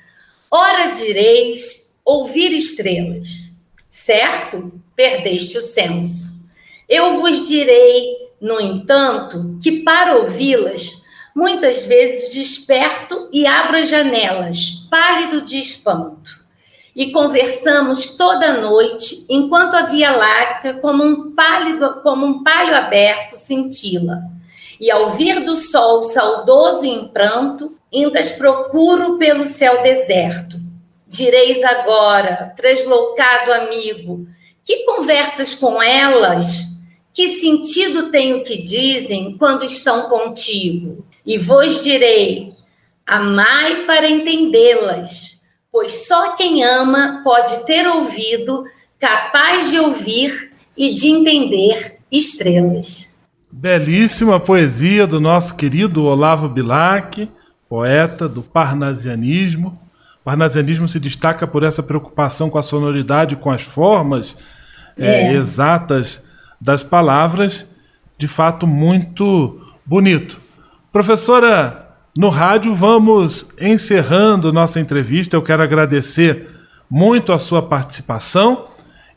Ora 0.52 0.88
direis, 0.88 2.00
ouvir 2.04 2.52
estrelas, 2.54 3.52
certo? 3.88 4.72
Perdeste 4.96 5.60
o 5.60 5.62
senso. 5.62 6.40
Eu 6.88 7.22
vos 7.22 7.48
direi, 7.48 8.29
no 8.42 8.60
entanto, 8.60 9.58
que 9.62 9.84
para 9.84 10.18
ouvi-las, 10.18 11.04
muitas 11.36 11.86
vezes 11.86 12.34
desperto 12.34 13.30
e 13.32 13.46
abro 13.46 13.78
as 13.78 13.90
janelas, 13.90 14.88
pálido 14.90 15.42
de 15.42 15.60
espanto 15.60 16.40
e 17.00 17.14
conversamos 17.14 18.18
toda 18.18 18.58
noite, 18.58 19.26
enquanto 19.30 19.76
a 19.76 19.84
Via 19.84 20.12
Láctea, 20.12 20.74
como 20.74 21.02
um 21.02 21.32
pálido, 21.32 22.02
como 22.04 22.26
um 22.26 22.44
palho 22.44 22.76
aberto, 22.76 23.36
cintila. 23.36 24.20
E 24.78 24.92
ao 24.92 25.10
vir 25.12 25.40
do 25.46 25.56
sol 25.56 26.04
saudoso 26.04 26.84
e 26.84 26.90
em 26.90 27.08
pranto, 27.08 27.78
indas 27.90 28.32
procuro 28.32 29.18
pelo 29.18 29.46
céu 29.46 29.82
deserto. 29.82 30.58
Direis 31.08 31.64
agora, 31.64 32.54
tresloucado 32.58 33.54
amigo, 33.54 34.28
que 34.66 34.84
conversas 34.84 35.56
com 35.56 35.82
elas? 35.82 36.69
Que 37.14 37.30
sentido 37.40 38.12
tem 38.12 38.34
o 38.34 38.44
que 38.44 38.62
dizem 38.62 39.36
quando 39.38 39.64
estão 39.66 40.10
contigo? 40.10 41.06
E 41.26 41.38
vos 41.38 41.84
direi: 41.84 42.54
amai 43.06 43.86
para 43.86 44.10
entendê-las 44.10 45.40
pois 45.72 46.08
só 46.08 46.36
quem 46.36 46.64
ama 46.64 47.22
pode 47.24 47.66
ter 47.66 47.88
ouvido 47.88 48.66
capaz 49.00 49.72
de 49.72 49.80
ouvir 49.80 50.52
e 50.76 50.94
de 50.94 51.08
entender 51.08 51.98
estrelas. 52.12 53.18
Belíssima 53.52 54.40
poesia 54.40 55.08
do 55.08 55.20
nosso 55.20 55.56
querido 55.56 56.04
Olavo 56.06 56.48
Bilac, 56.50 57.30
poeta 57.68 58.28
do 58.28 58.42
parnasianismo. 58.42 59.80
O 60.22 60.26
parnasianismo 60.26 60.88
se 60.88 61.00
destaca 61.00 61.48
por 61.48 61.64
essa 61.64 61.82
preocupação 61.82 62.50
com 62.50 62.58
a 62.58 62.64
sonoridade, 62.64 63.36
com 63.36 63.50
as 63.50 63.62
formas 63.62 64.36
é. 64.98 65.34
É, 65.34 65.34
exatas 65.34 66.22
das 66.60 66.84
palavras, 66.84 67.70
de 68.18 68.28
fato 68.28 68.68
muito 68.68 69.62
bonito. 69.86 70.40
Professora 70.92 71.88
no 72.18 72.30
rádio, 72.30 72.74
vamos 72.74 73.48
encerrando 73.60 74.52
nossa 74.52 74.80
entrevista. 74.80 75.36
Eu 75.36 75.42
quero 75.42 75.64
agradecer 75.64 76.48
muito 76.90 77.32
a 77.32 77.40
sua 77.40 77.62
participação 77.62 78.68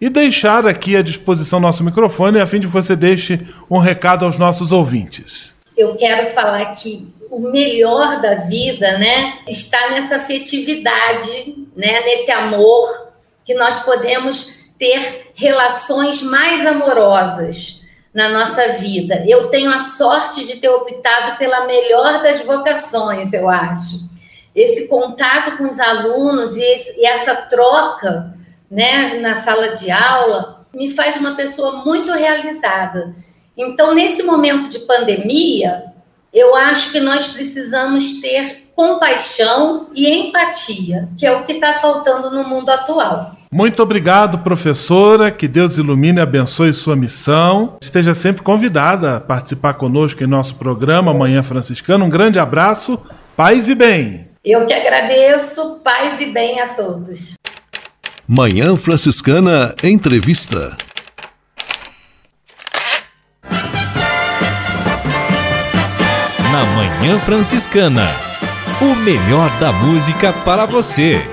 e 0.01 0.09
deixar 0.09 0.67
aqui 0.67 0.97
à 0.97 1.03
disposição 1.03 1.59
nosso 1.59 1.83
microfone 1.83 2.41
a 2.41 2.47
fim 2.47 2.61
de 2.61 2.67
que 2.67 2.73
você 2.73 2.95
deixe 2.95 3.41
um 3.71 3.79
recado 3.79 4.25
aos 4.25 4.37
nossos 4.37 4.73
ouvintes. 4.73 5.57
Eu 5.77 5.97
quero 5.97 6.27
falar 6.29 6.67
que 6.73 7.07
o 7.31 7.41
melhor 7.41 8.21
da 8.21 8.35
vida, 8.35 8.99
né, 8.99 9.39
está 9.49 9.91
nessa 9.91 10.17
afetividade, 10.17 11.67
né, 11.75 12.03
nesse 12.03 12.31
amor 12.31 13.11
que 13.45 13.55
nós 13.55 13.79
podemos 13.81 14.62
ter 14.83 15.31
relações 15.37 16.23
mais 16.23 16.67
amorosas 16.67 17.83
na 18.13 18.31
nossa 18.31 18.67
vida. 18.73 19.25
Eu 19.29 19.47
tenho 19.47 19.73
a 19.73 19.79
sorte 19.79 20.45
de 20.45 20.57
ter 20.57 20.71
optado 20.71 21.39
pela 21.39 21.67
melhor 21.67 22.21
das 22.21 22.41
vocações, 22.41 23.33
eu 23.33 23.49
acho. 23.49 24.11
Esse 24.53 24.89
contato 24.89 25.57
com 25.57 25.63
os 25.63 25.79
alunos 25.79 26.57
e, 26.57 26.65
esse, 26.65 26.99
e 26.99 27.07
essa 27.07 27.37
troca 27.37 28.35
né, 28.69 29.21
na 29.21 29.41
sala 29.41 29.69
de 29.69 29.89
aula 29.89 30.67
me 30.75 30.91
faz 30.91 31.17
uma 31.17 31.37
pessoa 31.37 31.85
muito 31.85 32.11
realizada. 32.11 33.15
Então, 33.57 33.95
nesse 33.95 34.25
momento 34.25 34.69
de 34.69 34.81
pandemia, 34.81 35.93
eu 36.35 36.57
acho 36.57 36.91
que 36.91 36.99
nós 36.99 37.29
precisamos 37.29 38.21
ter 38.21 38.69
compaixão 38.75 39.91
e 39.95 40.11
empatia, 40.11 41.09
que 41.17 41.25
é 41.25 41.31
o 41.31 41.45
que 41.45 41.53
está 41.53 41.73
faltando 41.73 42.33
no 42.33 42.43
mundo 42.49 42.69
atual. 42.69 43.42
Muito 43.53 43.83
obrigado, 43.83 44.39
professora. 44.39 45.31
Que 45.31 45.47
Deus 45.47 45.77
ilumine 45.77 46.19
e 46.19 46.23
abençoe 46.23 46.73
sua 46.73 46.97
missão. 46.97 47.77
Esteja 47.83 48.15
sempre 48.15 48.43
convidada 48.43 49.19
a 49.19 49.21
participar 49.21 49.75
conosco 49.75 50.25
em 50.25 50.27
nosso 50.27 50.55
programa 50.55 51.13
Manhã 51.13 51.43
Franciscana. 51.43 52.03
Um 52.03 52.09
grande 52.09 52.39
abraço, 52.39 52.99
paz 53.37 53.69
e 53.69 53.75
bem. 53.75 54.27
Eu 54.43 54.65
que 54.65 54.73
agradeço, 54.73 55.81
paz 55.85 56.19
e 56.19 56.33
bem 56.33 56.61
a 56.61 56.69
todos. 56.69 57.35
Manhã 58.27 58.75
Franciscana 58.75 59.75
Entrevista. 59.85 60.75
Na 66.51 66.65
Manhã 66.75 67.21
Franciscana, 67.21 68.09
o 68.81 68.95
melhor 68.97 69.51
da 69.59 69.71
música 69.73 70.33
para 70.33 70.65
você. 70.65 71.32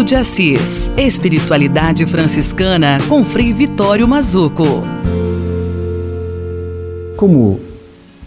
Espírito 0.00 0.04
de 0.04 0.16
Assis. 0.16 0.90
Espiritualidade 0.96 2.06
franciscana 2.06 2.98
com 3.06 3.22
Frei 3.22 3.52
Vitório 3.52 4.08
Mazuco. 4.08 4.64
Como 7.16 7.60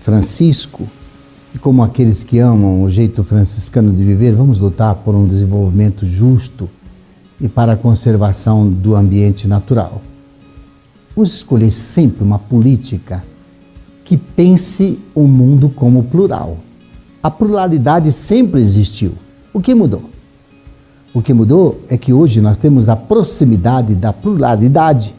Francisco 0.01 0.88
e 1.53 1.57
como 1.57 1.82
aqueles 1.82 2.24
que 2.24 2.38
amam 2.38 2.84
o 2.84 2.89
jeito 2.89 3.24
franciscano 3.24 3.91
de 3.91 4.03
viver, 4.03 4.34
vamos 4.34 4.59
lutar 4.59 4.95
por 4.95 5.15
um 5.15 5.28
desenvolvimento 5.28 6.05
justo 6.05 6.69
e 7.41 7.49
para 7.49 7.74
a 7.74 7.78
conservação 7.78 8.69
do 8.69 8.95
ambiente 8.95 9.47
natural. 9.47 10.01
Vamos 11.15 11.34
escolher 11.34 11.71
sempre 11.71 12.24
uma 12.24 12.38
política 12.38 13.24
que 14.05 14.15
pense 14.15 14.99
o 15.15 15.24
mundo 15.24 15.69
como 15.69 16.03
plural. 16.03 16.59
A 17.21 17.32
pluralidade 17.32 18.11
sempre 18.11 18.61
existiu. 18.61 19.13
O 19.51 19.59
que 19.59 19.74
mudou? 19.74 20.12
O 21.14 21.22
que 21.22 21.32
mudou 21.32 21.80
é 21.89 21.97
que 21.97 22.11
hoje 22.11 22.41
nós 22.41 22.57
temos 22.57 22.89
a 22.89 22.95
proximidade 22.95 23.93
da 23.93 24.11
pluralidade 24.11 25.14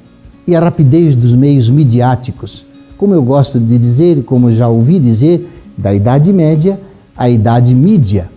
e 0.44 0.56
a 0.56 0.60
rapidez 0.60 1.14
dos 1.14 1.34
meios 1.36 1.70
midiáticos. 1.70 2.66
Como 2.98 3.14
eu 3.14 3.22
gosto 3.22 3.60
de 3.60 3.78
dizer, 3.78 4.24
como 4.24 4.50
já 4.50 4.68
ouvi 4.68 4.98
dizer, 4.98 5.48
da 5.78 5.94
Idade 5.94 6.32
Média 6.32 6.80
à 7.16 7.30
Idade 7.30 7.74
Mídia, 7.76 8.28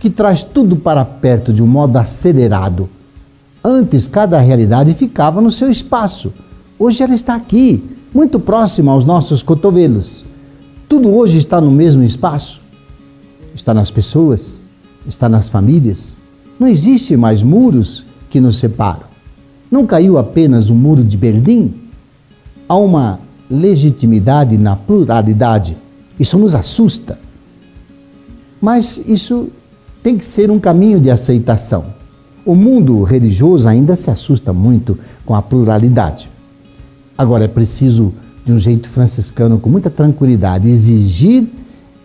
que 0.00 0.08
traz 0.08 0.42
tudo 0.42 0.76
para 0.76 1.04
perto 1.04 1.52
de 1.52 1.62
um 1.62 1.66
modo 1.66 1.98
acelerado. 1.98 2.88
Antes, 3.62 4.06
cada 4.06 4.40
realidade 4.40 4.94
ficava 4.94 5.42
no 5.42 5.50
seu 5.50 5.70
espaço. 5.70 6.32
Hoje 6.78 7.02
ela 7.02 7.14
está 7.14 7.34
aqui, 7.34 7.84
muito 8.12 8.40
próxima 8.40 8.90
aos 8.90 9.04
nossos 9.04 9.42
cotovelos. 9.42 10.24
Tudo 10.88 11.14
hoje 11.14 11.36
está 11.36 11.60
no 11.60 11.70
mesmo 11.70 12.02
espaço. 12.02 12.60
Está 13.54 13.74
nas 13.74 13.90
pessoas, 13.90 14.64
está 15.06 15.28
nas 15.28 15.48
famílias. 15.50 16.23
Não 16.58 16.68
existe 16.68 17.16
mais 17.16 17.42
muros 17.42 18.04
que 18.30 18.40
nos 18.40 18.58
separam. 18.58 19.04
Não 19.70 19.86
caiu 19.86 20.18
apenas 20.18 20.70
o 20.70 20.74
muro 20.74 21.02
de 21.02 21.16
Berlim? 21.16 21.74
Há 22.68 22.76
uma 22.76 23.20
legitimidade 23.50 24.56
na 24.56 24.76
pluralidade. 24.76 25.76
Isso 26.18 26.38
nos 26.38 26.54
assusta. 26.54 27.18
Mas 28.60 29.00
isso 29.06 29.48
tem 30.02 30.16
que 30.16 30.24
ser 30.24 30.50
um 30.50 30.60
caminho 30.60 31.00
de 31.00 31.10
aceitação. 31.10 31.86
O 32.46 32.54
mundo 32.54 33.02
religioso 33.02 33.66
ainda 33.66 33.96
se 33.96 34.10
assusta 34.10 34.52
muito 34.52 34.98
com 35.24 35.34
a 35.34 35.42
pluralidade. 35.42 36.30
Agora 37.16 37.44
é 37.44 37.48
preciso, 37.48 38.12
de 38.44 38.52
um 38.52 38.58
jeito 38.58 38.88
franciscano, 38.88 39.58
com 39.58 39.70
muita 39.70 39.88
tranquilidade, 39.88 40.68
exigir 40.68 41.46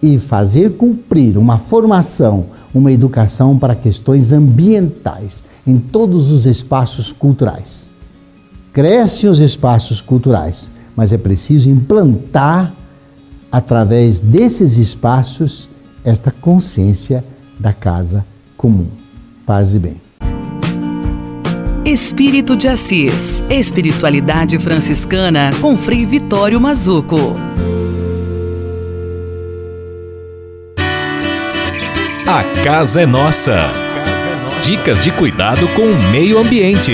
e 0.01 0.17
fazer 0.17 0.71
cumprir 0.77 1.37
uma 1.37 1.57
formação, 1.57 2.45
uma 2.73 2.91
educação 2.91 3.57
para 3.57 3.75
questões 3.75 4.31
ambientais 4.31 5.43
em 5.65 5.77
todos 5.77 6.29
os 6.31 6.45
espaços 6.45 7.11
culturais. 7.11 7.89
Crescem 8.71 9.29
os 9.29 9.39
espaços 9.39 10.01
culturais, 10.01 10.69
mas 10.95 11.11
é 11.11 11.17
preciso 11.17 11.69
implantar, 11.69 12.73
através 13.51 14.19
desses 14.19 14.77
espaços, 14.77 15.67
esta 16.03 16.31
consciência 16.31 17.23
da 17.59 17.73
casa 17.73 18.25
comum. 18.55 18.87
Paz 19.45 19.73
e 19.73 19.79
bem. 19.79 20.09
Espírito 21.83 22.55
de 22.55 22.67
Assis. 22.67 23.43
Espiritualidade 23.49 24.59
franciscana 24.59 25.51
com 25.59 25.75
Frei 25.75 26.05
Vitório 26.05 26.61
Mazuco. 26.61 27.33
A 32.31 32.43
casa 32.63 33.01
é 33.01 33.05
nossa. 33.07 33.59
Dicas 34.63 35.03
de 35.03 35.11
cuidado 35.11 35.67
com 35.75 35.81
o 35.81 36.11
meio 36.11 36.37
ambiente. 36.37 36.91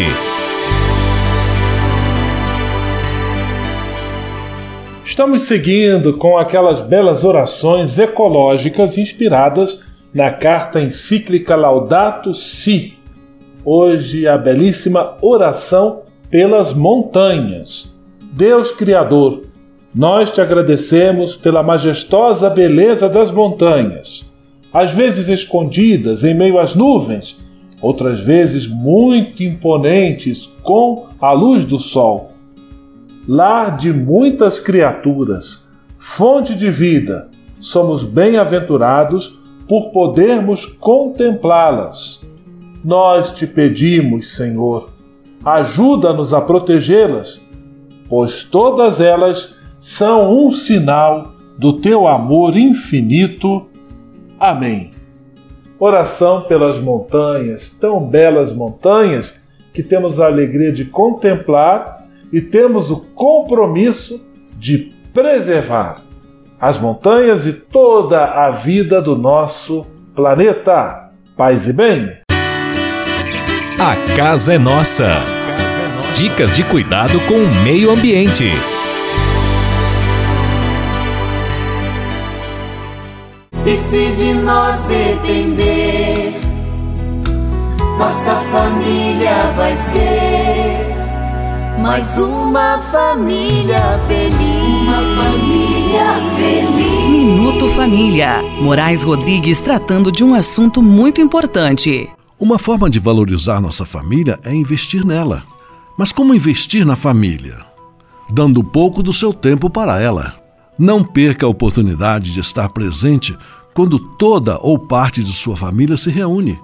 Estamos 5.04 5.42
seguindo 5.42 6.18
com 6.18 6.38
aquelas 6.38 6.80
belas 6.80 7.26
orações 7.26 8.00
ecológicas 8.00 8.98
inspiradas 8.98 9.84
na 10.14 10.32
carta 10.32 10.80
encíclica 10.80 11.54
Laudato 11.54 12.34
Si. 12.34 12.94
Hoje 13.66 14.26
a 14.30 14.38
belíssima 14.38 15.18
oração 15.22 16.04
pelas 16.32 16.72
montanhas. 16.72 17.94
Deus 18.22 18.72
Criador, 18.72 19.42
nós 19.94 20.32
te 20.32 20.40
agradecemos 20.40 21.36
pela 21.36 21.62
majestosa 21.62 22.50
beleza 22.50 23.10
das 23.10 23.30
montanhas, 23.32 24.34
às 24.76 24.92
vezes 24.92 25.30
escondidas 25.30 26.26
em 26.26 26.34
meio 26.34 26.60
às 26.60 26.76
nuvens, 26.76 27.42
outras 27.82 28.20
vezes 28.20 28.68
muito 28.68 29.42
imponentes 29.42 30.54
com 30.62 31.06
a 31.22 31.32
luz 31.32 31.64
do 31.64 31.80
sol. 31.80 32.34
Lar 33.26 33.78
de 33.78 33.94
muitas 33.94 34.60
criaturas, 34.60 35.64
fonte 35.98 36.54
de 36.54 36.70
vida, 36.70 37.30
somos 37.58 38.04
bem-aventurados 38.04 39.40
por 39.66 39.92
podermos 39.92 40.66
contemplá-las. 40.66 42.22
Nós 42.84 43.32
te 43.32 43.48
pedimos, 43.48 44.36
Senhor, 44.36 44.90
ajuda-nos 45.46 46.34
a 46.34 46.42
protegê-las, 46.42 47.42
pois 48.10 48.44
todas 48.44 49.00
elas 49.00 49.56
são 49.80 50.38
um 50.38 50.52
sinal 50.52 51.32
do 51.58 51.80
teu 51.80 52.10
amor 52.10 52.58
infinito. 52.58 53.68
Amém. 54.40 54.92
Oração 55.80 56.44
pelas 56.44 56.82
montanhas, 56.82 57.72
tão 57.80 58.00
belas 58.06 58.54
montanhas 58.54 59.34
que 59.74 59.84
temos 59.84 60.20
a 60.20 60.28
alegria 60.28 60.72
de 60.72 60.86
contemplar 60.86 62.06
e 62.32 62.42
temos 62.42 62.90
o 62.90 63.02
compromisso 63.14 64.26
de 64.58 64.94
preservar 65.14 66.02
as 66.60 66.80
montanhas 66.80 67.46
e 67.46 67.54
toda 67.54 68.24
a 68.24 68.52
vida 68.52 69.02
do 69.02 69.16
nosso 69.16 69.86
planeta. 70.16 71.12
Paz 71.36 71.68
e 71.68 71.74
bem. 71.74 72.12
A 73.78 74.16
casa 74.16 74.54
é 74.54 74.58
nossa. 74.58 75.14
Dicas 76.16 76.56
de 76.56 76.64
cuidado 76.64 77.20
com 77.28 77.36
o 77.36 77.64
meio 77.64 77.92
ambiente. 77.92 78.75
E 83.66 83.78
se 83.78 84.12
de 84.12 84.34
nós 84.36 84.84
depender, 84.84 86.40
nossa 87.98 88.36
família 88.52 89.52
vai 89.56 89.76
ser 89.76 90.96
mais 91.82 92.08
uma 92.16 92.78
família 92.92 94.00
feliz. 94.08 94.82
Uma 94.84 95.02
família 95.16 96.06
feliz. 96.38 97.10
Minuto 97.10 97.68
Família. 97.70 98.44
Moraes 98.62 99.04
Rodrigues 99.04 99.58
tratando 99.58 100.12
de 100.12 100.24
um 100.24 100.36
assunto 100.36 100.84
muito 100.84 101.20
importante. 101.20 102.08
Uma 102.40 102.60
forma 102.60 102.88
de 102.88 103.00
valorizar 103.00 103.60
nossa 103.60 103.84
família 103.84 104.40
é 104.44 104.54
investir 104.54 105.04
nela. 105.04 105.44
Mas 105.98 106.12
como 106.12 106.36
investir 106.36 106.86
na 106.86 106.96
família? 106.96 107.66
Dando 108.30 108.64
pouco 108.64 109.02
do 109.02 109.12
seu 109.12 109.34
tempo 109.34 109.72
para 109.72 110.00
ela. 110.00 110.45
Não 110.78 111.04
perca 111.04 111.46
a 111.46 111.50
oportunidade 111.50 112.34
de 112.34 112.40
estar 112.40 112.70
presente 112.70 113.36
quando 113.74 114.00
toda 114.00 114.58
ou 114.60 114.78
parte 114.78 115.24
de 115.24 115.32
sua 115.34 115.56
família 115.56 115.98
se 115.98 116.10
reúne. 116.10 116.60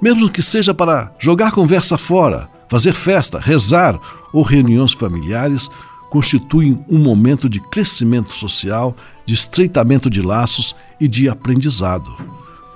Mesmo 0.00 0.30
que 0.30 0.42
seja 0.42 0.74
para 0.74 1.14
jogar 1.18 1.52
conversa 1.52 1.96
fora, 1.96 2.50
fazer 2.68 2.92
festa, 2.94 3.38
rezar 3.38 3.98
ou 4.32 4.42
reuniões 4.42 4.92
familiares, 4.92 5.70
constituem 6.10 6.82
um 6.88 6.98
momento 6.98 7.48
de 7.48 7.60
crescimento 7.60 8.36
social, 8.36 8.94
de 9.24 9.34
estreitamento 9.34 10.10
de 10.10 10.20
laços 10.20 10.74
e 11.00 11.06
de 11.06 11.28
aprendizado. 11.28 12.10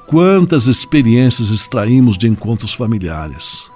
Quantas 0.06 0.66
experiências 0.68 1.50
extraímos 1.50 2.16
de 2.16 2.28
encontros 2.28 2.72
familiares! 2.72 3.70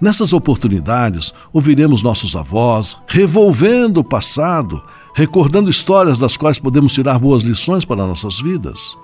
Nessas 0.00 0.32
oportunidades, 0.32 1.32
ouviremos 1.52 2.02
nossos 2.02 2.36
avós 2.36 2.98
revolvendo 3.06 4.00
o 4.00 4.04
passado, 4.04 4.84
recordando 5.14 5.70
histórias 5.70 6.18
das 6.18 6.36
quais 6.36 6.58
podemos 6.58 6.92
tirar 6.92 7.18
boas 7.18 7.42
lições 7.42 7.84
para 7.84 8.06
nossas 8.06 8.40
vidas. 8.40 8.96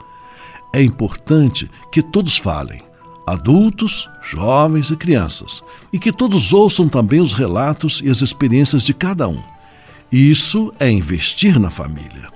É 0.72 0.82
importante 0.82 1.70
que 1.90 2.02
todos 2.02 2.36
falem, 2.36 2.82
adultos, 3.26 4.08
jovens 4.22 4.90
e 4.90 4.96
crianças, 4.96 5.62
e 5.92 5.98
que 5.98 6.12
todos 6.12 6.52
ouçam 6.52 6.88
também 6.88 7.20
os 7.20 7.32
relatos 7.32 8.00
e 8.02 8.10
as 8.10 8.22
experiências 8.22 8.82
de 8.82 8.94
cada 8.94 9.28
um. 9.28 9.42
Isso 10.10 10.72
é 10.80 10.90
investir 10.90 11.58
na 11.58 11.70
família. 11.70 12.30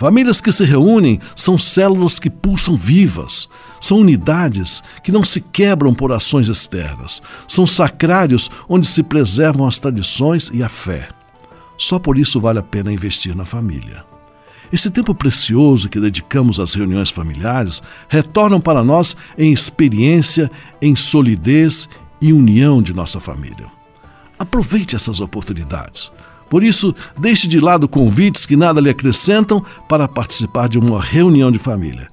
Famílias 0.00 0.40
que 0.40 0.50
se 0.50 0.64
reúnem 0.64 1.20
são 1.36 1.58
células 1.58 2.18
que 2.18 2.30
pulsam 2.30 2.74
vivas, 2.74 3.48
são 3.80 3.98
unidades 3.98 4.82
que 5.02 5.12
não 5.12 5.22
se 5.22 5.42
quebram 5.42 5.92
por 5.92 6.10
ações 6.10 6.48
externas, 6.48 7.20
são 7.46 7.66
sacrários 7.66 8.50
onde 8.66 8.86
se 8.86 9.02
preservam 9.02 9.66
as 9.66 9.78
tradições 9.78 10.50
e 10.54 10.62
a 10.62 10.70
fé. 10.70 11.10
Só 11.80 11.98
por 11.98 12.18
isso 12.18 12.38
vale 12.38 12.58
a 12.58 12.62
pena 12.62 12.92
investir 12.92 13.34
na 13.34 13.46
família. 13.46 14.04
Esse 14.70 14.90
tempo 14.90 15.14
precioso 15.14 15.88
que 15.88 15.98
dedicamos 15.98 16.60
às 16.60 16.74
reuniões 16.74 17.08
familiares 17.08 17.82
retornam 18.06 18.60
para 18.60 18.84
nós 18.84 19.16
em 19.38 19.50
experiência, 19.50 20.50
em 20.82 20.94
solidez 20.94 21.88
e 22.20 22.34
união 22.34 22.82
de 22.82 22.92
nossa 22.92 23.18
família. 23.18 23.66
Aproveite 24.38 24.94
essas 24.94 25.20
oportunidades. 25.20 26.12
Por 26.50 26.62
isso, 26.62 26.94
deixe 27.18 27.48
de 27.48 27.58
lado 27.58 27.88
convites 27.88 28.44
que 28.44 28.56
nada 28.56 28.78
lhe 28.78 28.90
acrescentam 28.90 29.64
para 29.88 30.06
participar 30.06 30.68
de 30.68 30.78
uma 30.78 31.00
reunião 31.00 31.50
de 31.50 31.58
família. 31.58 32.08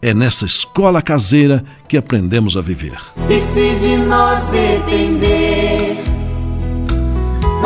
É 0.00 0.14
nessa 0.14 0.46
escola 0.46 1.02
caseira 1.02 1.64
que 1.88 1.96
aprendemos 1.96 2.56
a 2.56 2.60
viver. 2.60 2.96
E 3.28 3.40
se 3.40 3.74
de 3.84 3.96
nós 3.96 4.46
depender, 4.46 5.67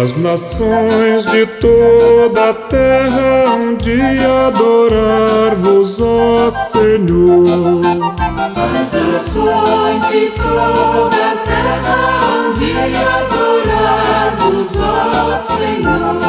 As 0.00 0.16
nações 0.16 1.26
de 1.26 1.44
toda 1.60 2.48
a 2.48 2.52
terra 2.52 3.44
hão 3.52 3.74
de 3.74 4.00
adorar-vos, 4.24 6.00
ó 6.00 6.48
Senhor. 6.50 7.42
As 8.56 8.92
nações 8.92 10.00
de 10.10 10.30
toda 10.30 11.16
a 11.16 11.36
terra 11.44 11.96
hão 12.24 12.52
de 12.54 12.72
adorar-vos, 12.96 14.72
ó 14.80 15.36
Senhor. 15.36 16.22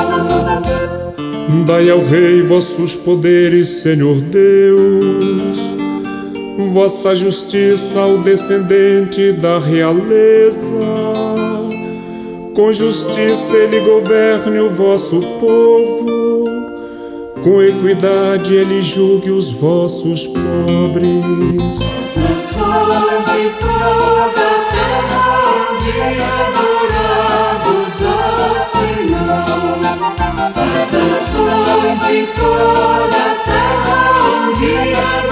Dai 1.66 1.90
ao 1.90 2.04
Rei 2.04 2.42
vossos 2.42 2.98
poderes, 2.98 3.68
Senhor 3.68 4.18
Deus, 4.18 5.58
vossa 6.74 7.16
justiça 7.16 8.02
ao 8.02 8.18
descendente 8.18 9.32
da 9.32 9.58
realeza. 9.58 11.43
Com 12.56 12.72
justiça 12.72 13.56
ele 13.56 13.80
governe 13.80 14.60
o 14.60 14.70
vosso 14.70 15.20
povo, 15.40 16.46
com 17.44 17.64
equidade 17.64 18.54
ele 18.54 18.80
julgue 18.80 19.32
os 19.32 19.50
vossos 19.50 20.28
pobres. 20.28 21.80
As 22.06 22.16
nações 22.16 23.26
de 23.26 23.50
toda 23.60 24.44
a 24.46 24.62
terra 24.70 25.26
de 25.82 25.98
adorar-vos, 26.46 27.96
ó 28.06 28.48
Senhor. 28.72 29.42
As 30.52 30.92
nações 30.92 32.00
de 32.08 32.22
toda 32.36 33.18
a 33.18 33.36
terra 33.46 34.00
de 34.60 34.74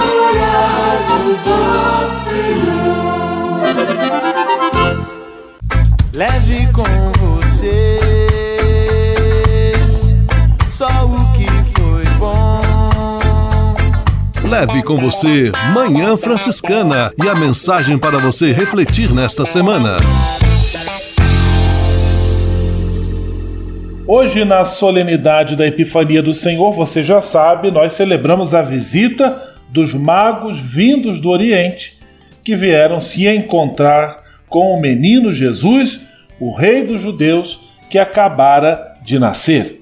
adorar-vos, 0.02 1.42
ó 1.46 2.04
Senhor. 2.04 2.82
Leve 6.14 6.68
com 6.74 7.11
Leve 14.62 14.84
com 14.84 14.96
você 14.96 15.50
Manhã 15.74 16.16
Franciscana 16.16 17.12
e 17.20 17.28
a 17.28 17.34
mensagem 17.34 17.98
para 17.98 18.20
você 18.20 18.52
refletir 18.52 19.12
nesta 19.12 19.44
semana. 19.44 19.96
Hoje, 24.06 24.44
na 24.44 24.64
solenidade 24.64 25.56
da 25.56 25.66
Epifania 25.66 26.22
do 26.22 26.32
Senhor, 26.32 26.70
você 26.70 27.02
já 27.02 27.20
sabe, 27.20 27.72
nós 27.72 27.94
celebramos 27.94 28.54
a 28.54 28.62
visita 28.62 29.52
dos 29.68 29.92
magos 29.92 30.60
vindos 30.60 31.18
do 31.18 31.30
Oriente, 31.30 31.98
que 32.44 32.54
vieram 32.54 33.00
se 33.00 33.26
encontrar 33.26 34.22
com 34.48 34.72
o 34.74 34.80
menino 34.80 35.32
Jesus, 35.32 36.02
o 36.38 36.54
Rei 36.54 36.86
dos 36.86 37.00
Judeus, 37.00 37.60
que 37.90 37.98
acabara 37.98 38.96
de 39.02 39.18
nascer. 39.18 39.80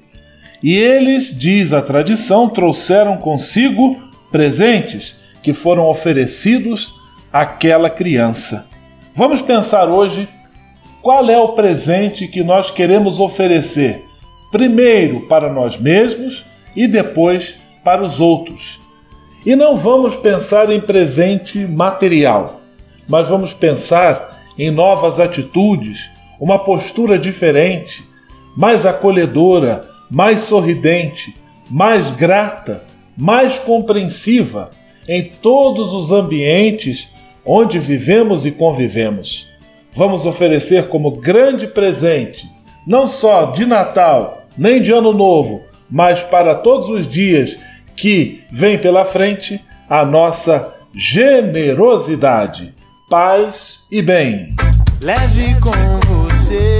E 0.62 0.74
eles, 0.74 1.38
diz 1.38 1.74
a 1.74 1.82
tradição, 1.82 2.48
trouxeram 2.48 3.18
consigo 3.18 4.08
presentes 4.30 5.16
que 5.42 5.52
foram 5.52 5.88
oferecidos 5.88 6.94
àquela 7.32 7.88
criança. 7.88 8.66
Vamos 9.14 9.42
pensar 9.42 9.88
hoje 9.88 10.28
qual 11.02 11.28
é 11.30 11.38
o 11.38 11.48
presente 11.48 12.28
que 12.28 12.42
nós 12.42 12.70
queremos 12.70 13.18
oferecer, 13.18 14.04
primeiro 14.50 15.26
para 15.26 15.52
nós 15.52 15.78
mesmos 15.78 16.44
e 16.76 16.86
depois 16.86 17.56
para 17.82 18.04
os 18.04 18.20
outros. 18.20 18.78
E 19.44 19.56
não 19.56 19.76
vamos 19.76 20.14
pensar 20.16 20.70
em 20.70 20.80
presente 20.80 21.58
material, 21.66 22.60
mas 23.08 23.28
vamos 23.28 23.52
pensar 23.52 24.38
em 24.58 24.70
novas 24.70 25.18
atitudes, 25.18 26.10
uma 26.38 26.58
postura 26.58 27.18
diferente, 27.18 28.02
mais 28.56 28.84
acolhedora, 28.84 29.80
mais 30.10 30.40
sorridente, 30.40 31.34
mais 31.70 32.10
grata, 32.10 32.84
mais 33.20 33.58
compreensiva 33.58 34.70
em 35.06 35.24
todos 35.24 35.92
os 35.92 36.10
ambientes 36.10 37.06
onde 37.44 37.78
vivemos 37.78 38.46
e 38.46 38.50
convivemos. 38.50 39.46
Vamos 39.92 40.24
oferecer 40.24 40.88
como 40.88 41.10
grande 41.10 41.66
presente, 41.66 42.48
não 42.86 43.06
só 43.06 43.46
de 43.46 43.66
Natal, 43.66 44.44
nem 44.56 44.80
de 44.80 44.90
Ano 44.90 45.12
Novo, 45.12 45.62
mas 45.90 46.22
para 46.22 46.54
todos 46.54 46.88
os 46.88 47.06
dias 47.06 47.58
que 47.94 48.42
vêm 48.50 48.78
pela 48.78 49.04
frente, 49.04 49.60
a 49.88 50.04
nossa 50.04 50.74
generosidade, 50.94 52.72
paz 53.10 53.80
e 53.90 54.00
bem. 54.00 54.54
Leve 55.02 55.60
com 55.60 55.70
você 56.08 56.79